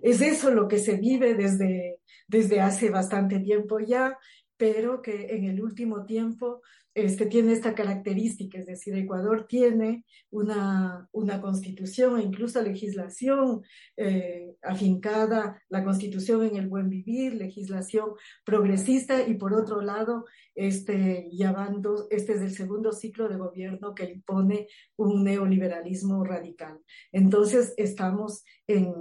[0.00, 4.16] es eso lo que se vive desde, desde hace bastante tiempo ya,
[4.56, 6.62] pero que en el último tiempo
[6.94, 13.62] este, tiene esta característica, es decir, Ecuador tiene una, una constitución e incluso legislación
[13.96, 18.10] eh, afincada, la constitución en el buen vivir, legislación
[18.44, 24.04] progresista y por otro lado, este, llamando, este es el segundo ciclo de gobierno que
[24.04, 26.78] impone un neoliberalismo radical.
[27.10, 28.94] Entonces, estamos en,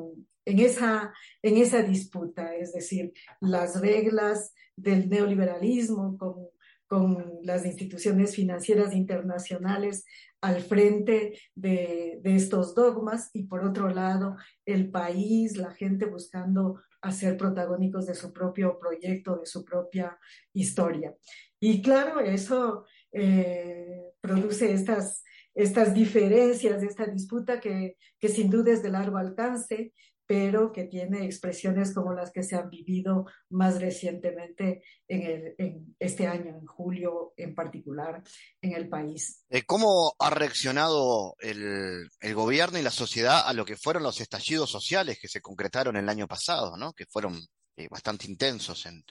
[0.46, 6.48] en esa, en esa disputa, es decir, las reglas del neoliberalismo con
[6.94, 10.06] con las instituciones financieras internacionales
[10.42, 17.36] al frente de, estos dogmas y por otro lado el país, la gente buscando hacer
[17.36, 20.20] protagónicos de su propio proyecto, de su propia
[20.54, 21.16] historia.
[21.60, 25.24] Y claro, eso eh, produce estas,
[25.56, 29.94] estas diferencias, esta disputa que, que sin duda es de largo alcance,
[30.26, 35.96] pero que tiene expresiones como las que se han vivido más recientemente en, el, en
[36.00, 38.24] este año, en julio en particular,
[38.62, 39.44] en el país.
[39.50, 44.22] Eh, ¿Cómo ha reaccionado el, el, gobierno y la sociedad a lo que fueron los
[44.22, 46.94] estallidos sociales que se concretaron el año pasado, ¿no?
[46.94, 47.40] que fueron
[47.76, 49.04] eh, bastante intensos en,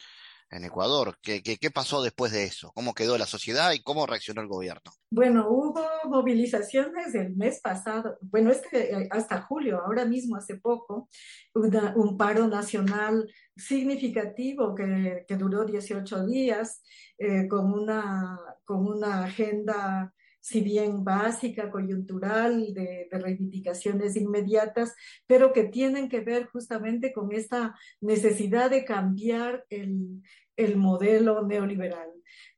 [0.53, 1.19] en Ecuador.
[1.23, 2.71] ¿Qué, ¿Qué, qué, pasó después de eso?
[2.75, 4.93] ¿Cómo quedó la sociedad y cómo reaccionó el gobierno?
[5.11, 11.09] Bueno, hubo movilizaciones el mes pasado, bueno, este, hasta julio, ahora mismo, hace poco,
[11.55, 16.83] un paro nacional significativo que, que duró 18 días
[17.19, 24.95] eh, con, una, con una agenda si bien básica, coyuntural, de, de, reivindicaciones inmediatas,
[25.27, 30.21] pero que tienen que ver justamente con esta necesidad de cambiar el,
[30.57, 32.11] el modelo neoliberal.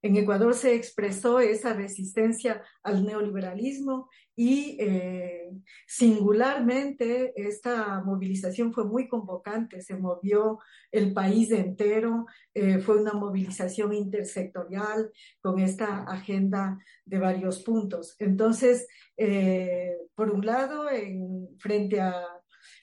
[0.03, 5.51] En Ecuador se expresó esa resistencia al neoliberalismo y eh,
[5.87, 10.59] singularmente esta movilización fue muy convocante, se movió
[10.91, 18.17] el país entero, eh, fue una movilización intersectorial con esta agenda de varios puntos.
[18.19, 22.25] Entonces, eh, por un lado, en, frente, a,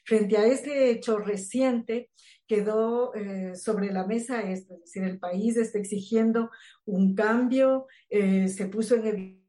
[0.05, 2.09] frente a este hecho reciente,
[2.47, 6.49] quedó eh, sobre la mesa esto, es decir, el país está exigiendo
[6.83, 9.40] un cambio, eh, se puso en evidencia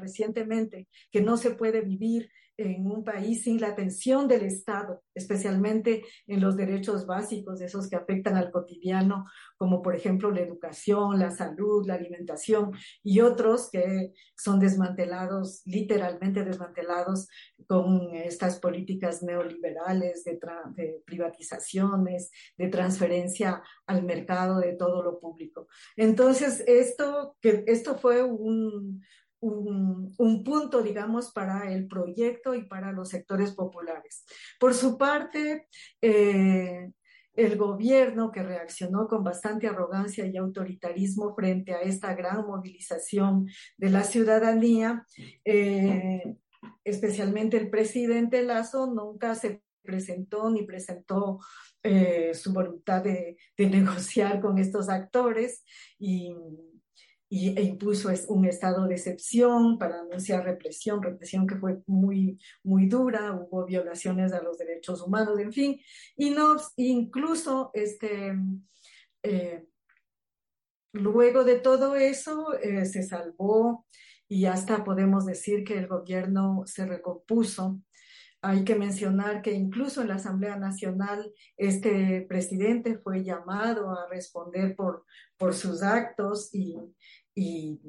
[0.00, 6.04] recientemente que no se puede vivir en un país sin la atención del Estado, especialmente
[6.26, 9.24] en los derechos básicos, esos que afectan al cotidiano,
[9.56, 16.44] como por ejemplo la educación, la salud, la alimentación y otros que son desmantelados, literalmente
[16.44, 17.28] desmantelados
[17.66, 20.38] con estas políticas neoliberales de,
[20.74, 25.68] de privatizaciones, de transferencia al mercado de todo lo público.
[25.96, 29.02] Entonces, esto, que, esto fue un,
[29.42, 34.24] un, punto, digamos, para el proyecto y para los sectores populares.
[34.58, 35.66] Por su parte,
[36.00, 36.90] eh,
[37.34, 43.90] el gobierno que reaccionó con bastante arrogancia y autoritarismo frente a esta gran movilización de
[43.90, 45.04] la ciudadanía,
[45.44, 46.36] eh,
[46.84, 51.40] especialmente el presidente Lazo, nunca se presentó ni presentó
[51.82, 55.64] eh, su voluntad de, de, negociar con estos actores
[55.98, 56.36] y
[57.34, 62.86] y, e impuso un estado de excepción para anunciar represión, represión que fue muy, muy
[62.86, 65.80] dura, hubo violaciones a los derechos humanos, en fin,
[66.14, 68.36] y no, incluso este,
[69.22, 69.64] eh,
[70.92, 73.86] luego de todo eso eh, se salvó
[74.28, 77.80] y hasta podemos decir que el gobierno se recompuso.
[78.44, 84.74] Hay que mencionar que incluso en la Asamblea Nacional este presidente fue llamado a responder
[84.74, 85.06] por,
[85.38, 86.76] por sus actos y,
[87.34, 87.80] y,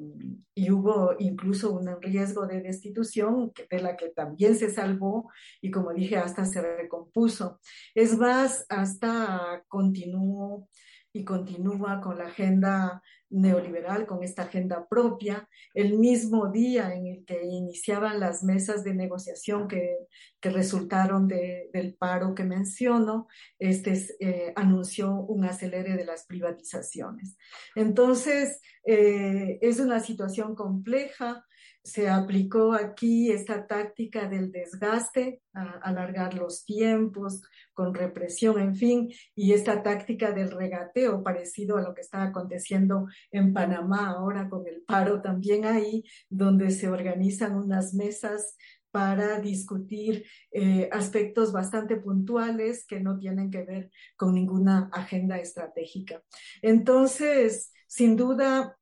[0.70, 5.30] hubo incluso un riesgo de destitución de la que también se salvó
[5.60, 7.60] y como dije hasta se recompuso.
[7.94, 10.68] Es más, hasta continuó
[11.14, 13.00] y continúa con la agenda
[13.30, 18.94] neoliberal, con esta agenda propia, el mismo día en el que iniciaban las mesas de
[18.94, 19.96] negociación que,
[20.40, 23.28] que resultaron del paro que menciono,
[23.60, 27.36] este eh, anunció un acelere de las privatizaciones.
[27.76, 31.44] Entonces, eh, es una situación compleja,
[31.84, 37.42] se aplicó aquí esta táctica del desgaste, alargar los tiempos
[37.74, 43.06] con represión, en fin, y esta táctica del regateo parecido a lo que está aconteciendo
[43.30, 48.56] en Panamá ahora con el paro también ahí, donde se organizan unas mesas
[48.90, 56.22] para discutir eh, aspectos bastante puntuales que no tienen que ver con ninguna agenda estratégica.
[56.62, 58.78] Entonces, sin duda,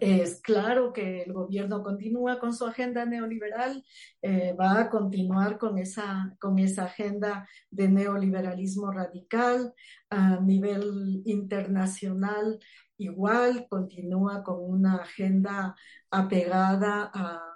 [0.00, 3.84] es claro que el gobierno continúa con su agenda neoliberal,
[4.22, 9.72] eh, va a continuar con esa, con esa agenda de neoliberalismo radical
[10.10, 12.58] a nivel internacional.
[12.98, 15.74] Igual continúa con una agenda
[16.10, 17.50] apegada a,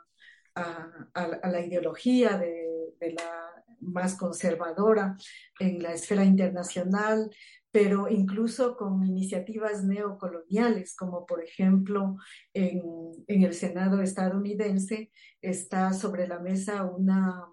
[1.44, 3.48] la ideología de, de la
[3.80, 5.16] más conservadora
[5.58, 7.30] en la esfera internacional,
[7.70, 12.16] pero incluso con iniciativas neocoloniales, como por ejemplo
[12.54, 12.80] en,
[13.26, 15.10] el Senado estadounidense
[15.42, 17.44] está sobre la mesa una,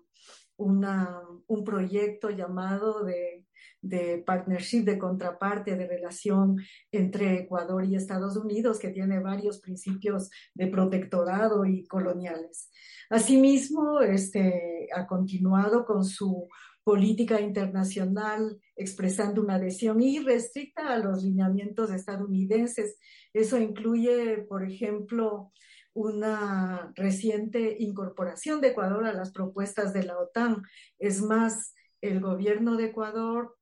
[0.58, 3.46] un proyecto llamado de,
[3.86, 6.58] de partnership, de contraparte, de relación
[6.92, 12.72] entre Ecuador y Estados Unidos, que tiene varios principios de protectorado y coloniales.
[13.10, 16.48] Asimismo, este, ha continuado con su
[16.86, 23.00] política internacional expresando una adhesión irrestricta a los lineamientos estadounidenses.
[23.34, 25.52] Eso incluye, por ejemplo,
[25.96, 30.62] una reciente incorporación de Ecuador a las propuestas de la OTAN.
[31.00, 33.58] Es más, el gobierno de Ecuador,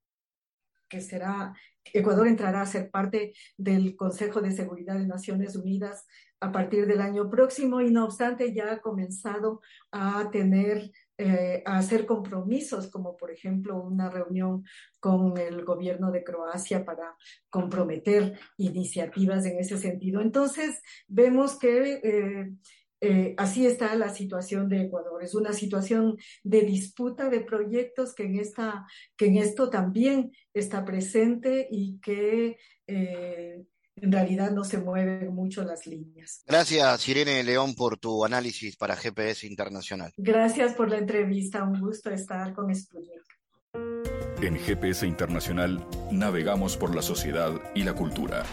[0.89, 1.55] que será,
[1.93, 6.05] Ecuador entrará a ser parte del Consejo de Seguridad de Naciones Unidas
[6.41, 11.77] a partir del año próximo y no obstante ya ha comenzado a tener eh, a
[11.77, 14.65] hacer compromisos, como por ejemplo una reunión
[14.99, 17.15] con el gobierno de Croacia para
[17.51, 20.21] comprometer iniciativas en ese sentido.
[20.21, 22.51] Entonces, vemos que eh,
[22.99, 25.23] eh, así está la situación de Ecuador.
[25.23, 30.83] Es una situación de disputa de proyectos que en, esta, que en esto también está
[30.83, 32.57] presente y que
[33.95, 36.43] en realidad no se mueven mucho las líneas.
[36.45, 40.11] Gracias, Irene León, por tu análisis para GPS Internacional.
[40.17, 43.23] Gracias por la entrevista, un gusto estar con Sputnik.
[44.41, 48.43] En GPS Internacional navegamos por la sociedad y la cultura.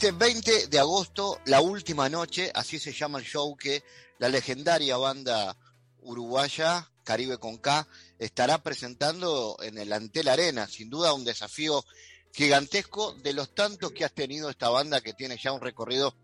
[0.00, 3.84] Este 20 de agosto, la última noche, así se llama el show que
[4.16, 5.58] la legendaria banda
[6.00, 7.86] uruguaya Caribe con K
[8.18, 11.84] estará presentando en el Antel Arena, sin duda un desafío
[12.32, 16.14] gigantesco de los tantos que ha tenido esta banda que tiene ya un recorrido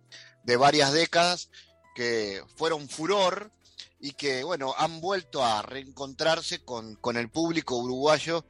[0.42, 1.50] de varias décadas,
[1.94, 3.52] que fueron furor
[4.00, 8.46] y que, bueno, han vuelto a reencontrarse con, con el público uruguayo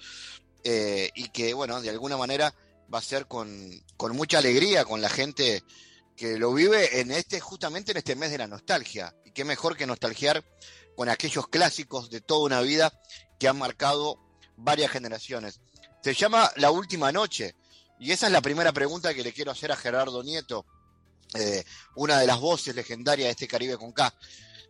[0.63, 2.55] eh, y que, bueno, de alguna manera
[2.93, 3.71] va a ser con,
[4.13, 5.63] mucha alegría, con la gente
[6.17, 9.15] que lo vive en este, justamente en este mes de la nostalgia.
[9.25, 10.45] Y qué mejor que nostalgiar
[10.97, 12.93] con aquellos clásicos de toda una vida
[13.39, 14.19] que han marcado
[14.57, 15.61] varias generaciones.
[16.03, 17.55] Se llama La Última Noche.
[17.99, 20.65] Y esa es la primera pregunta que le quiero hacer a Gerardo Nieto.
[21.35, 21.65] eh,
[21.97, 24.15] una de las voces legendarias de este Caribe con K.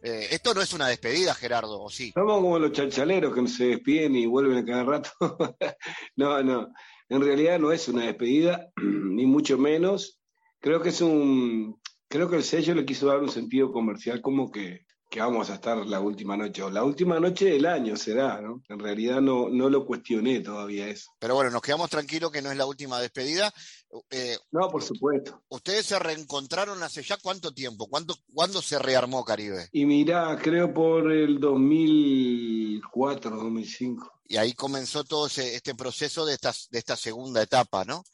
[0.02, 2.12] Eh, esto no es una despedida, Gerardo, ¿o sí?
[2.12, 5.10] Somos como los chanchaleros que se despiden y vuelven cada rato.
[6.16, 6.72] no, no,
[7.09, 10.20] en realidad no es una despedida, ni mucho menos.
[10.61, 14.50] Creo que es un, creo que el sello le quiso dar un sentido comercial como
[14.50, 14.86] que
[15.16, 18.62] que vamos a estar la última noche, o la última noche del año será, ¿no?
[18.68, 21.10] En realidad no, no lo cuestioné todavía eso.
[21.18, 23.50] Pero bueno, nos quedamos tranquilos que no es la última despedida.
[24.10, 25.42] Eh, no, por supuesto.
[25.48, 27.86] ¿Ustedes se reencontraron hace ya cuánto tiempo?
[27.88, 29.70] ¿Cuánto, ¿Cuándo se rearmó Caribe?
[29.72, 34.20] Y mirá, creo por el 2004, 2005.
[34.26, 38.04] Y ahí comenzó todo este proceso de esta, de esta segunda etapa, ¿no?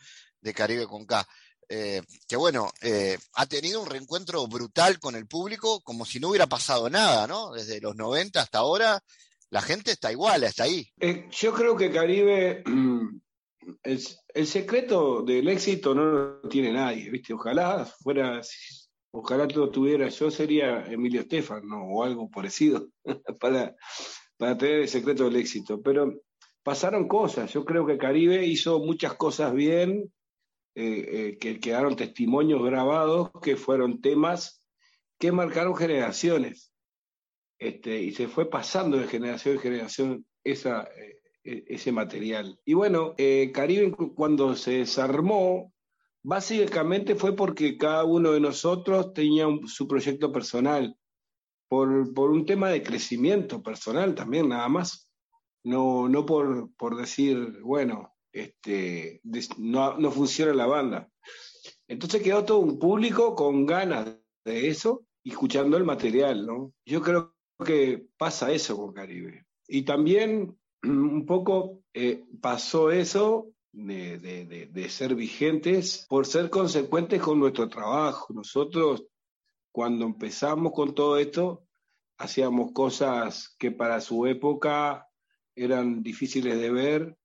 [0.41, 1.27] De Caribe con K.
[1.69, 6.29] Eh, que bueno, eh, ha tenido un reencuentro brutal con el público, como si no
[6.29, 7.53] hubiera pasado nada, ¿no?
[7.53, 9.03] Desde los 90 hasta ahora,
[9.51, 10.89] la gente está igual, está ahí.
[11.01, 12.63] Eh, yo creo que Caribe,
[13.83, 17.33] el, secreto del éxito no lo tiene nadie, ¿viste?
[17.33, 18.41] Ojalá fuera,
[19.11, 22.89] ojalá lo tuviera, yo sería Emilio Estefano o algo parecido
[23.41, 23.75] para,
[24.37, 26.13] para tener el secreto del éxito, pero
[26.63, 30.13] pasaron cosas, yo creo que Caribe hizo muchas cosas bien
[30.75, 31.05] eh,
[31.35, 34.67] eh, que quedaron testimonios grabados que fueron temas
[35.19, 36.73] que marcaron generaciones.
[37.59, 42.59] Este, y se fue pasando de generación en generación esa, eh, e, ese material.
[42.65, 43.15] Y bueno,
[43.53, 45.75] Caribe cuando se desarmó,
[46.23, 50.97] básicamente fue porque cada uno de nosotros tenía su proyecto personal,
[51.69, 55.09] por, por, un tema de crecimiento personal también, nada más.
[55.65, 59.21] No, no por, por decir, bueno, este,
[59.59, 61.09] no, funciona la banda.
[61.87, 66.73] Entonces quedó todo un público con ganas de eso y escuchando el material, ¿no?
[66.85, 69.47] Yo creo que pasa eso con Caribe.
[69.69, 77.21] Y también un poco eh, pasó eso de, de, de, ser vigentes por ser consecuentes
[77.23, 78.33] con nuestro trabajo.
[78.35, 79.07] Nosotros,
[79.71, 81.65] cuando empezamos con todo esto,
[82.19, 85.09] hacíamos cosas que para su época
[85.55, 87.17] eran difíciles de ver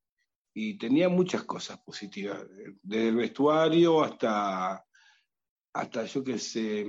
[0.59, 2.43] y tenía muchas cosas positivas,
[2.81, 4.83] desde el vestuario hasta,
[5.71, 6.83] hasta yo qué sé,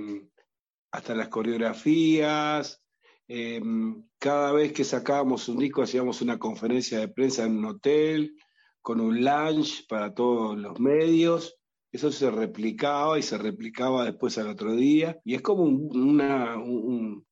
[0.91, 2.81] hasta las coreografías.
[3.27, 8.35] Em, cada vez que sacábamos un disco hacíamos una conferencia de prensa en un hotel
[8.81, 11.58] con un lunch para todos los medios
[11.91, 16.55] eso se replicaba y se replicaba después al otro día, y es como una,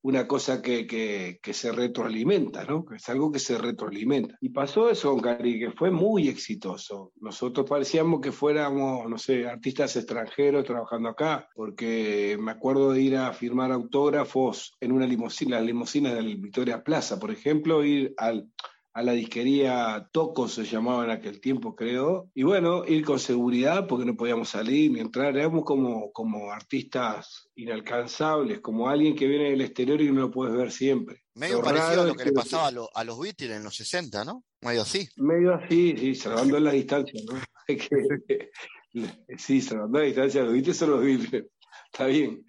[0.01, 2.85] una cosa que, que, se retroalimenta, ¿no?
[2.95, 4.37] Es algo que se retroalimenta.
[4.41, 7.11] Y pasó eso con Cari, que fue muy exitoso.
[7.19, 13.17] Nosotros parecíamos que fuéramos, no sé, artistas extranjeros trabajando acá, porque me acuerdo de ir
[13.17, 18.49] a firmar autógrafos en una limusina, las limusinas del Victoria Plaza, por ejemplo, ir al
[18.97, 22.31] a la disquería Toco se llamaba en aquel tiempo, creo.
[22.33, 25.37] Y bueno, ir con seguridad porque no podíamos salir ni entrar.
[25.37, 30.55] Éramos como, como artistas inalcanzables, como alguien que viene del exterior y no lo puedes
[30.55, 31.21] ver siempre.
[31.35, 34.43] Medio parecido a lo que, le pasaba a, los Beatles en los 60, ¿no?
[34.61, 35.07] Medio así.
[35.17, 37.39] Medio así, sí, salvando la distancia, ¿no?
[39.37, 41.45] sí, salvando la distancia, los Beatles son los Beatles.
[41.85, 42.43] Está bien.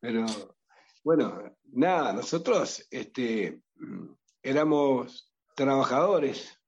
[0.00, 0.24] Pero
[1.04, 3.60] bueno, nada, nosotros este,
[4.42, 6.58] éramos trabajadores,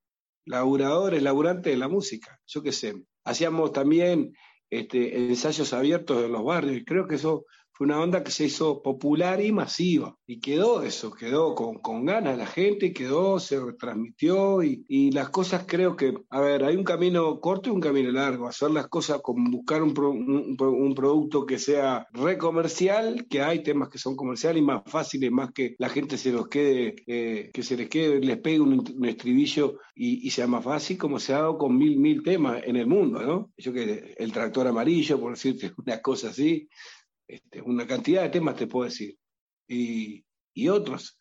[0.45, 2.95] laburadores, laburantes de la música, yo qué sé.
[3.25, 4.35] Hacíamos también
[4.71, 8.45] este, ensayos abiertos en los barrios y creo que eso fue una onda que se
[8.45, 10.17] hizo popular y masiva.
[10.27, 15.31] Y quedó eso, quedó con, con ganas la gente, quedó, se transmitió y, y, las
[15.31, 18.47] cosas creo que, a ver, hay un camino corto y un camino largo.
[18.47, 23.89] Hacer las cosas como buscar un, un, un producto que sea recomercial, que hay temas
[23.89, 27.63] que son comerciales y más fáciles, más que la gente se los quede, eh, que
[27.65, 31.39] se les quede, les pegue un, estribillo y, y, sea más fácil, como se ha
[31.39, 33.51] dado con mil, mil temas en el mundo, ¿no?
[33.57, 36.69] Yo que el tractor amarillo, por decirte una cosa así,
[37.27, 39.17] este, una cantidad de temas te puedo decir,
[39.69, 41.19] y, y otros.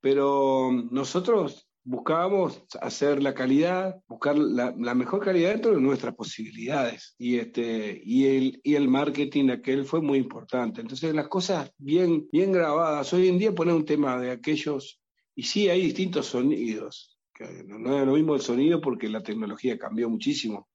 [0.00, 7.14] Pero nosotros buscábamos hacer la calidad, buscar la, la, mejor calidad dentro de nuestras posibilidades.
[7.16, 10.80] Y, este, y, el, y el marketing aquel fue muy importante.
[10.80, 13.12] Entonces las cosas bien, bien grabadas.
[13.12, 15.00] Hoy en día poner un tema de aquellos,
[15.34, 17.18] y sí hay distintos sonidos.
[17.32, 20.68] Que no es lo mismo el sonido porque la tecnología cambió muchísimo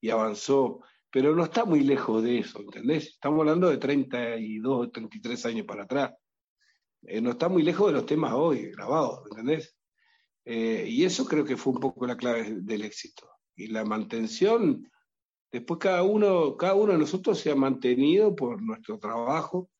[0.00, 0.80] y avanzó
[1.10, 3.08] pero no está muy lejos de eso, ¿entendés?
[3.08, 6.12] Estamos hablando de 32, 33 años para atrás.
[7.02, 9.76] Eh, no está muy lejos de los temas hoy grabados, ¿entendés?
[10.44, 13.28] Eh, y eso creo que fue un poco la clave del éxito.
[13.56, 14.90] Y la mantención,
[15.50, 19.70] después cada uno, cada uno de nosotros se ha mantenido por nuestro trabajo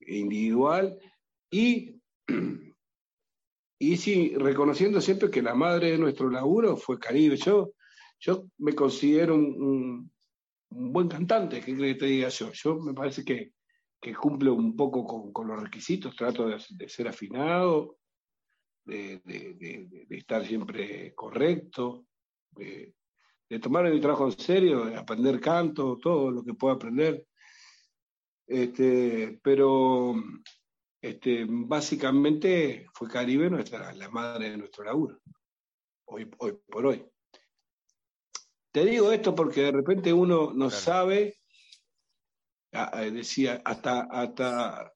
[0.00, 0.98] individual
[1.50, 2.00] y,
[3.78, 7.36] y sí, reconociendo siempre que la madre de nuestro laburo fue Caribe.
[7.36, 7.72] Yo
[8.20, 10.10] yo me considero un,
[10.70, 12.52] un buen cantante, ¿qué crees que te diga yo?
[12.52, 13.52] Yo me parece que,
[14.00, 17.98] que cumple un poco con, los requisitos, trato de, ser afinado,
[18.84, 19.20] de,
[20.10, 22.06] estar siempre correcto,
[22.52, 22.94] de,
[23.60, 27.26] tomar mi trabajo en serio, de aprender canto, todo lo que pueda aprender.
[28.46, 30.14] Este, pero
[31.00, 35.18] este, básicamente fue Caribe nuestra, la madre de nuestro laburo,
[36.06, 37.04] hoy, hoy por hoy.
[38.72, 41.38] Te digo esto porque de repente uno no sabe,
[42.72, 44.92] ah, ah, decía, hasta, hasta,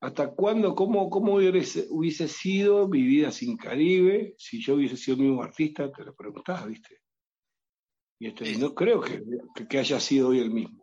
[0.00, 5.16] hasta cuándo, cómo, cómo hubiese, hubiese, sido mi vida sin Caribe si yo hubiese sido
[5.16, 7.00] el mismo artista, te lo preguntabas, ¿viste?
[8.20, 9.22] Y este, no creo que,
[9.68, 10.80] que haya sido hoy el mismo.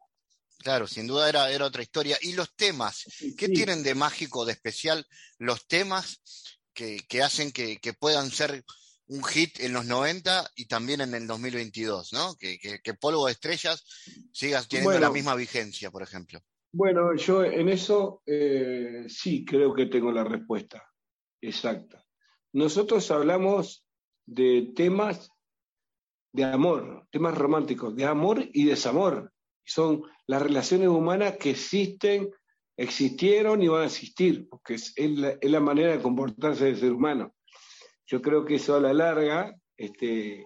[0.59, 2.17] Claro, sin duda era, era otra historia.
[2.21, 3.05] ¿Y los temas?
[3.37, 5.05] ¿Qué tienen de mágico, de especial
[5.37, 6.19] los temas
[6.73, 8.63] que, hacen que, puedan ser
[9.07, 12.35] un hit en los 90 y también en el 2022, ¿no?
[12.37, 13.85] Que, Polvo de Estrellas
[14.31, 16.39] siga teniendo la misma vigencia, por ejemplo.
[16.71, 20.83] Bueno, yo en eso eh, sí creo que tengo la respuesta
[21.41, 22.03] exacta.
[22.53, 23.85] Nosotros hablamos
[24.25, 25.29] de temas
[26.33, 29.31] de amor, temas románticos, de amor y desamor
[29.67, 32.29] son las relaciones humanas que existen,
[32.77, 37.33] existieron y van a existir, porque es, la, manera de comportarse del ser humano.
[38.07, 40.45] Yo creo que eso a la larga este,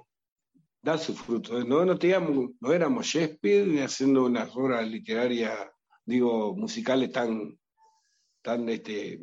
[0.82, 1.64] da su fruto.
[1.64, 5.70] No, no, teníamos, no éramos Shakespeare ni haciendo unas obras literarias,
[6.04, 7.58] digo, musicales tan,
[8.42, 9.22] tan este,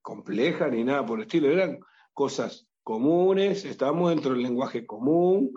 [0.00, 1.50] complejas ni nada por el estilo.
[1.50, 1.80] Eran
[2.14, 5.52] cosas comunes, estábamos dentro del lenguaje común,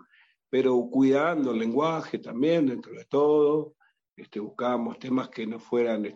[0.50, 3.76] pero cuidando el lenguaje también dentro de todo.
[4.16, 6.12] Este, buscábamos temas que no fueran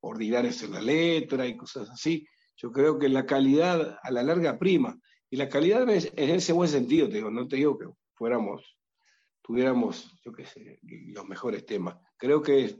[0.00, 2.26] ordinarios en la letra y cosas así.
[2.56, 4.96] Yo creo que la calidad a la larga prima.
[5.30, 8.76] Y la calidad es en ese buen sentido, te digo, no te digo que fuéramos,
[9.42, 11.96] tuviéramos, yo qué sé, los mejores temas.
[12.16, 12.76] Creo que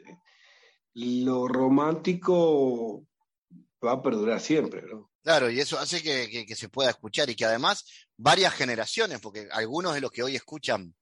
[0.94, 3.06] lo romántico
[3.84, 5.10] va a perdurar siempre, ¿no?
[5.22, 7.84] Claro, y eso hace que, se pueda escuchar y que además
[8.16, 10.94] varias generaciones, porque algunos de los que hoy escuchan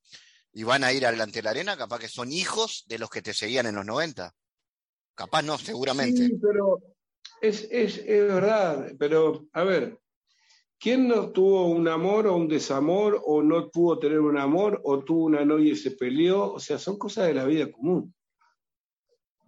[0.50, 3.20] y van a ir adelante de la arena, capaz que son hijos de los que
[3.20, 4.34] te seguían en los 90.
[5.14, 6.26] Capaz no, seguramente.
[6.26, 6.80] Sí, pero
[7.42, 10.00] es, verdad, pero a ver,
[10.78, 15.02] ¿quién no tuvo un amor o un desamor o no pudo tener un amor o
[15.02, 16.52] tuvo una novia y se peleó?
[16.52, 18.14] O sea, son cosas de la vida común.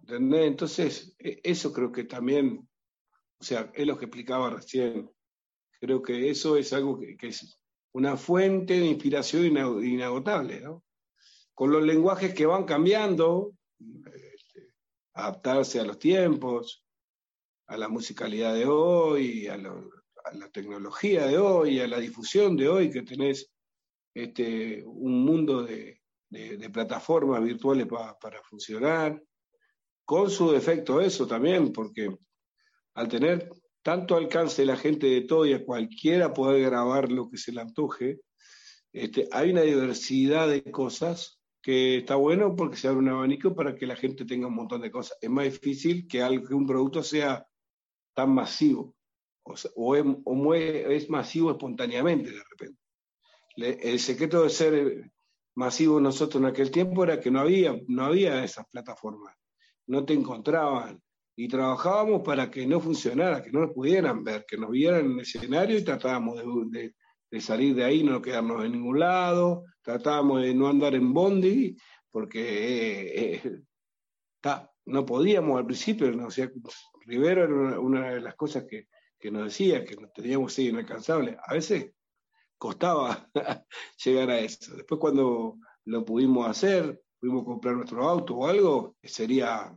[0.01, 0.47] ¿Entendés?
[0.47, 2.67] Entonces, e, eso creo que también,
[3.39, 5.09] o sea, es lo que explicaba recién.
[5.79, 7.59] Creo que eso es algo que, es
[7.93, 10.83] una fuente de inspiración inagotable, ¿no?
[11.57, 14.75] con los lenguajes que van cambiando, este,
[15.15, 16.85] adaptarse a los tiempos,
[17.65, 19.57] a la musicalidad de hoy, a,
[20.33, 23.51] la tecnología de hoy, a la difusión de hoy, que tenés
[24.13, 26.01] este, un mundo de,
[26.73, 29.21] plataformas virtuales para funcionar,
[30.03, 32.17] con su defecto eso también, porque
[32.95, 33.49] al tener
[33.81, 37.61] tanto alcance la gente de todo y a cualquiera poder grabar lo que se le
[37.61, 38.19] antoje,
[38.91, 43.75] este, hay una diversidad de cosas que está bueno porque se abre un abanico para
[43.75, 45.17] que la gente tenga un montón de cosas.
[45.21, 47.45] Es más difícil que, algo, que un producto sea
[48.13, 48.96] tan masivo
[49.75, 49.95] o,
[50.55, 52.79] es, masivo espontáneamente de repente.
[53.55, 55.11] el secreto de ser
[55.55, 59.35] masivo nosotros en aquel tiempo era que no había, no había esas plataformas,
[59.87, 61.01] no te encontraban
[61.35, 65.11] y trabajábamos para que no funcionara, que no nos pudieran ver, que nos vieran en
[65.13, 66.41] el escenario y tratábamos
[66.71, 66.93] de,
[67.29, 71.77] de salir de ahí, no quedarnos en ningún lado, tratábamos de no andar en bondi,
[72.11, 73.61] porque eh, eh,
[74.85, 76.27] no podíamos al principio, ¿no?
[76.27, 76.49] o sea,
[77.05, 78.87] Rivero era una, de las cosas que,
[79.31, 81.37] nos decía, que teníamos que ser inalcanzables.
[81.45, 81.91] A veces
[82.57, 83.29] costaba
[84.03, 84.75] llegar a eso.
[84.75, 89.75] Después cuando lo pudimos hacer, pudimos comprar nuestro auto o algo, sería,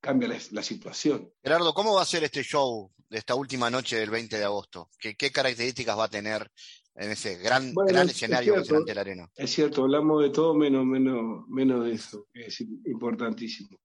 [0.00, 1.32] cambia la, situación.
[1.42, 4.90] Gerardo, ¿cómo va a ser este show de esta última noche del 20 de agosto?
[4.98, 6.50] ¿Qué, características va a tener
[6.94, 9.30] en ese gran, gran escenario que es la arena?
[9.34, 13.78] Es cierto, hablamos de todo menos, menos, menos de eso, que es importantísimo.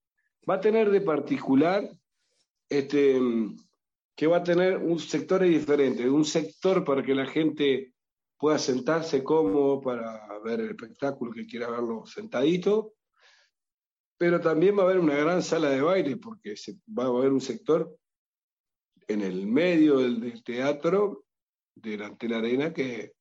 [0.48, 1.88] Va a tener de particular
[2.68, 3.20] este,
[4.14, 7.92] que va a tener un sector diferente, un sector para que la gente
[8.36, 12.94] pueda sentarse cómodo para ver el espectáculo que quiera verlo sentadito,
[14.18, 17.32] pero también va a haber una gran sala de baile porque se, va a haber
[17.32, 17.96] un sector
[19.08, 21.24] en el medio del, teatro,
[21.74, 23.12] delante de la arena, que,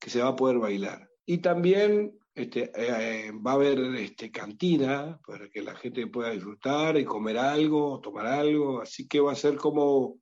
[0.00, 1.08] se va a poder bailar.
[1.26, 6.96] Y también este, eh, va a haber este, cantina para que la gente pueda disfrutar
[6.96, 10.20] y comer algo, tomar algo, así que va a ser como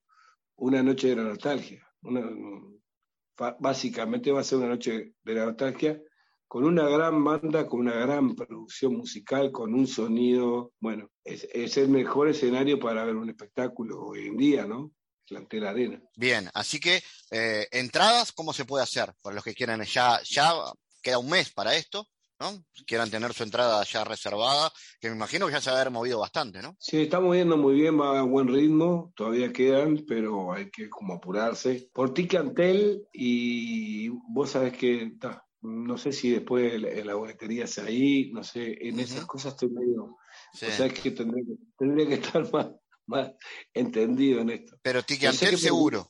[0.57, 1.87] una noche de la nostalgia.
[3.61, 6.01] básicamente va a ser una noche de la nostalgia
[6.49, 11.89] con una gran banda, con una gran producción musical, con un sonido, bueno, es, el
[11.89, 14.93] mejor escenario para ver un espectáculo hoy en día, ¿no?
[15.29, 16.01] la Arena.
[16.17, 17.03] Bien, así que
[17.33, 19.13] eh, entradas, ¿cómo se puede hacer?
[19.23, 20.53] Para los que quieran, ya, ya
[21.03, 22.07] queda un mes para esto,
[22.41, 22.65] ¿no?
[22.87, 25.93] Quieran tener su entrada ya reservada, que me imagino que ya se va a haber
[25.93, 26.77] movido bastante, ¿no?
[26.79, 31.15] Sí, está moviendo muy bien, va a buen ritmo, todavía quedan, pero hay que como
[31.15, 31.89] apurarse.
[31.93, 35.13] Por Ticantel y vos sabés que
[35.63, 40.05] no sé si después la boletería es ahí, no sé, en esas cosas estoy medio...
[40.05, 42.69] O sea, es que tendría, que tendría que estar más,
[43.07, 43.33] más
[43.75, 44.79] entendido en esto.
[44.83, 46.09] Pero Ticantel seguro.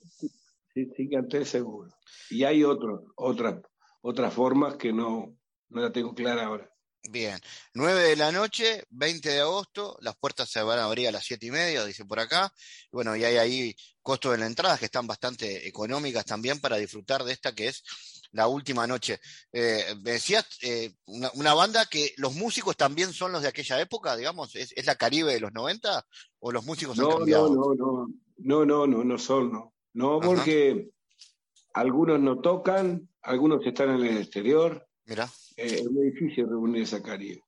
[0.75, 1.91] Sí, Ticantel seguro.
[2.31, 3.63] Y hay otro, otra,
[4.03, 5.37] otras formas que no,
[5.69, 6.71] no la tengo clara ahora.
[7.11, 7.39] Bien,
[7.75, 11.25] 9 de la noche, 20 de agosto, las puertas se van a abrir a las
[11.25, 12.53] siete y media, dice por acá.
[12.91, 17.23] Bueno, y hay ahí costos de la entrada que están bastante económicas también para disfrutar
[17.25, 17.85] de esta que es
[18.33, 19.21] la última noche.
[19.53, 24.17] Eh, me decías, eh, una, banda que los músicos también son los de aquella época,
[24.17, 26.05] digamos, ¿es, la Caribe de los 90
[26.41, 27.55] o los músicos no, han cambiado?
[27.55, 28.07] No, no, no,
[28.39, 29.73] no, no, no, no son, no.
[29.95, 30.91] No, porque
[31.73, 34.86] algunos no tocan, algunos están en el exterior.
[35.07, 35.29] Mira.
[35.57, 37.43] Eh, es muy difícil reunir esa Caribe.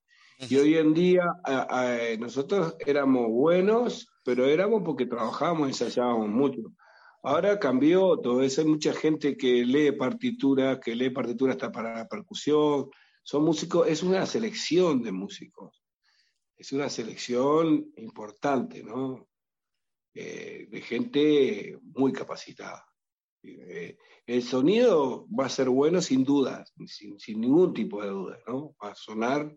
[0.48, 1.24] Y hoy en día
[2.20, 6.72] nosotros éramos buenos, pero éramos porque trabajábamos, ensayábamos mucho.
[7.22, 8.60] Ahora cambió todo eso.
[8.60, 12.88] Hay mucha gente que lee partituras, que lee partituras hasta para la percusión.
[13.22, 15.82] Son músicos, es una selección de músicos.
[16.56, 19.28] Es una selección importante, ¿no?
[20.14, 22.87] Eh, de gente muy capacitada.
[23.60, 28.74] Eh, el sonido va a ser bueno sin duda, sin, ningún tipo de duda, ¿no?
[28.82, 29.56] Va a sonar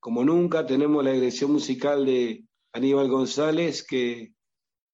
[0.00, 0.66] como nunca.
[0.66, 4.34] Tenemos la dirección musical de Aníbal González, que,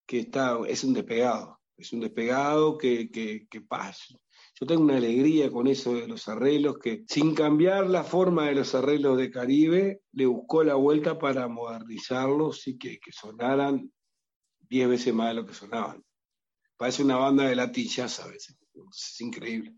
[0.07, 4.15] que está, es un despegado es un despegado que, que, que pasa.
[4.61, 8.57] Yo tengo una alegría con eso de los arreglos, que sin cambiar la forma de
[8.57, 13.93] los arreglos de Caribe, le buscó la vuelta para modernizarlos y que, que sonaran
[14.69, 16.05] diez veces más de lo que sonaban.
[16.79, 18.57] Parece una banda de latin jazz a veces.
[18.91, 19.75] Es increíble.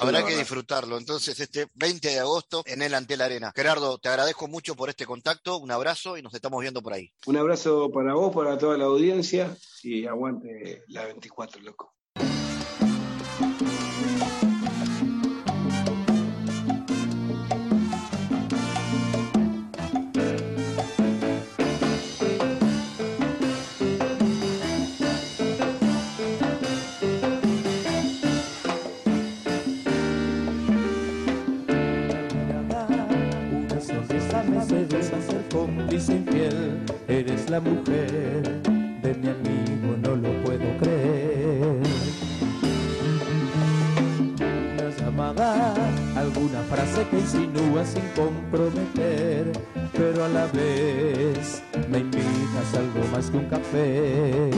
[0.00, 0.98] Habrá que disfrutarlo.
[0.98, 3.52] Entonces, este 20 de agosto en el Antel Arena.
[3.54, 5.58] Gerardo, te agradezco mucho por este contacto.
[5.58, 7.12] Un abrazo y nos estamos viendo por ahí.
[7.26, 11.95] Un abrazo para vos, para toda la audiencia y aguante la 24, loco.
[37.56, 38.42] La mujer
[39.00, 41.80] de mi amigo, no lo puedo creer.
[44.74, 45.74] Una llamada,
[46.16, 49.52] alguna frase que insinúa sin comprometer,
[49.96, 54.50] pero a la vez me invitas algo más que un café.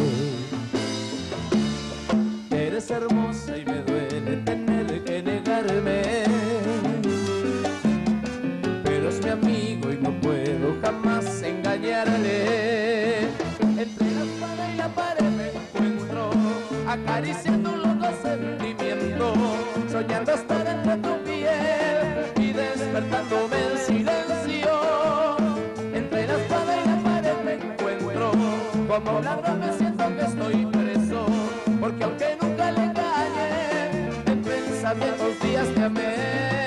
[29.05, 31.27] Como ladrón me siento que estoy preso,
[31.81, 36.58] porque aunque nunca le engañe, en pensamientos días te amé.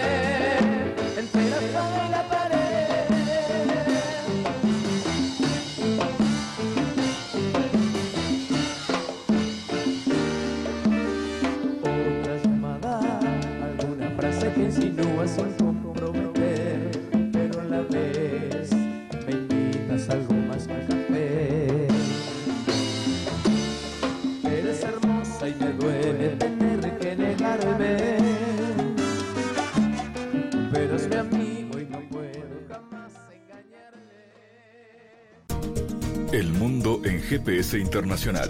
[37.32, 38.49] GPS internacional.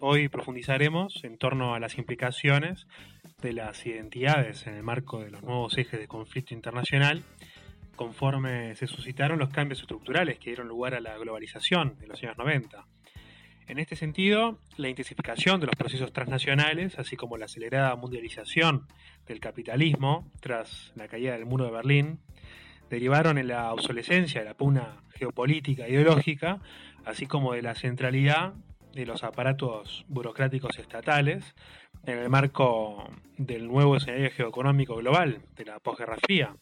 [0.00, 2.86] Hoy profundizaremos en torno a las implicaciones
[3.42, 7.24] de las identidades en el marco de los nuevos ejes de conflicto internacional,
[7.96, 12.38] conforme se suscitaron los cambios estructurales que dieron lugar a la globalización de los años
[12.38, 12.86] 90.
[13.66, 18.86] En este sentido, la intensificación de los procesos transnacionales, así como la acelerada mundialización
[19.26, 22.20] del capitalismo tras la caída del muro de Berlín,
[22.88, 26.60] derivaron en la obsolescencia de la pugna geopolítica e ideológica,
[27.04, 28.54] así como de la centralidad
[28.94, 31.54] de los aparatos burocráticos estatales
[32.06, 36.56] en el marco del nuevo escenario geoeconómico global de la posguerra fría.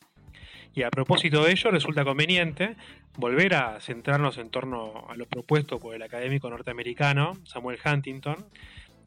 [0.74, 2.76] Y a propósito de ello, resulta conveniente
[3.16, 8.46] volver a centrarnos en torno a lo propuesto por el académico norteamericano Samuel Huntington,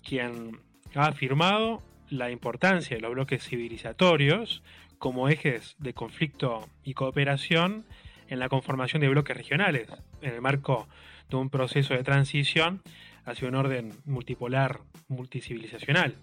[0.03, 0.59] quien
[0.95, 4.63] ha afirmado la importancia de los bloques civilizatorios
[4.97, 7.86] como ejes de conflicto y cooperación
[8.28, 9.88] en la conformación de bloques regionales,
[10.22, 10.88] en el marco
[11.30, 12.82] de un proceso de transición
[13.30, 16.15] hacia un orden multipolar, multicivilizacional.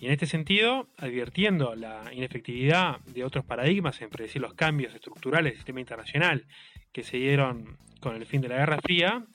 [0.00, 5.52] Y en este sentido, advirtiendo la inefectividad de otros paradigmas en predecir los cambios estructurales
[5.52, 6.46] del sistema internacional
[6.92, 9.26] que se dieron con el fin de la Guerra Fría,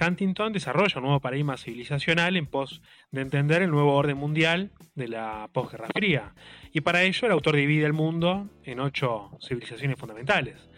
[0.00, 5.08] Huntington desarrolla un nuevo paradigma civilizacional en pos de entender el nuevo orden mundial de
[5.08, 6.34] la posguerra fría.
[6.72, 10.68] Y para ello el autor divide el mundo en ocho civilizaciones fundamentales.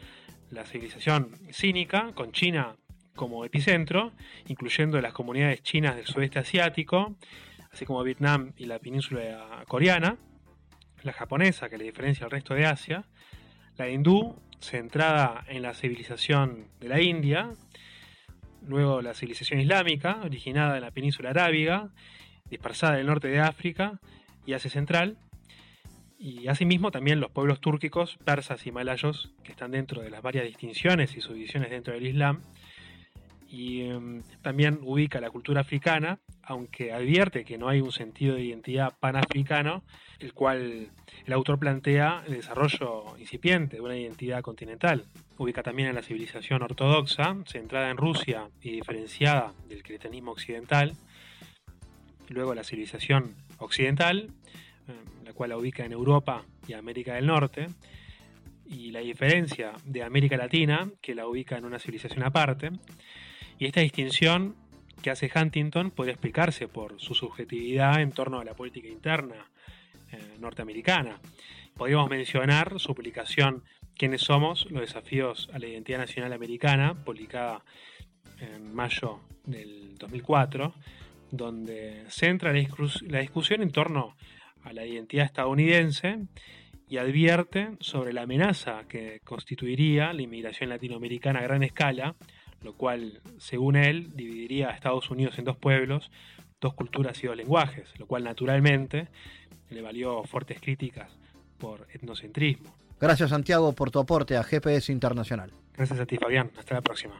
[0.50, 2.76] La civilización cínica, con China
[3.14, 4.12] como epicentro,
[4.46, 7.16] incluyendo las comunidades chinas del sudeste asiático,
[7.72, 10.16] así como Vietnam y la península coreana,
[11.02, 13.04] la japonesa, que le diferencia al resto de Asia,
[13.76, 17.50] la hindú, centrada en la civilización de la India,
[18.66, 21.90] luego la civilización islámica, originada en la península arábiga,
[22.48, 24.00] dispersada en el norte de África
[24.46, 25.18] y Asia Central,
[26.18, 30.46] y asimismo también los pueblos túrquicos, persas y malayos, que están dentro de las varias
[30.46, 32.40] distinciones y subdivisiones dentro del Islam,
[33.54, 38.42] y em, también ubica la cultura africana, aunque advierte que no hay un sentido de
[38.42, 39.84] identidad panafricano,
[40.18, 40.88] el cual
[41.24, 45.04] el autor plantea el desarrollo incipiente de una identidad continental.
[45.38, 50.92] Ubica también a la civilización ortodoxa, centrada en Rusia y diferenciada del cristianismo occidental.
[52.28, 54.30] Luego la civilización occidental,
[54.88, 57.68] em, la cual la ubica en Europa y América del Norte.
[58.66, 62.72] Y la diferencia de América Latina, que la ubica en una civilización aparte.
[63.58, 64.56] Y esta distinción
[65.02, 69.50] que hace Huntington puede explicarse por su subjetividad en torno a la política interna
[70.12, 71.20] eh, norteamericana.
[71.76, 73.64] Podríamos mencionar su publicación
[73.96, 74.68] ¿Quiénes somos?
[74.70, 77.64] Los desafíos a la identidad nacional americana, publicada
[78.40, 80.74] en mayo del 2004,
[81.30, 84.16] donde centra la discusión en torno
[84.64, 86.26] a la identidad estadounidense
[86.88, 92.16] y advierte sobre la amenaza que constituiría la inmigración latinoamericana a gran escala
[92.64, 96.10] lo cual, según él, dividiría a Estados Unidos en dos pueblos,
[96.60, 99.08] dos culturas y dos lenguajes, lo cual naturalmente
[99.70, 101.10] le valió fuertes críticas
[101.58, 102.74] por etnocentrismo.
[103.00, 105.52] Gracias Santiago por tu aporte a GPS Internacional.
[105.76, 107.14] Gracias a ti Fabián, hasta la próxima.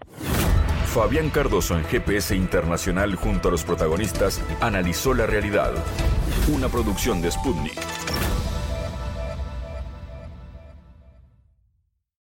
[0.86, 5.72] Fabián Cardoso en GPS Internacional junto a los protagonistas analizó la realidad.
[6.54, 7.78] Una producción de Sputnik.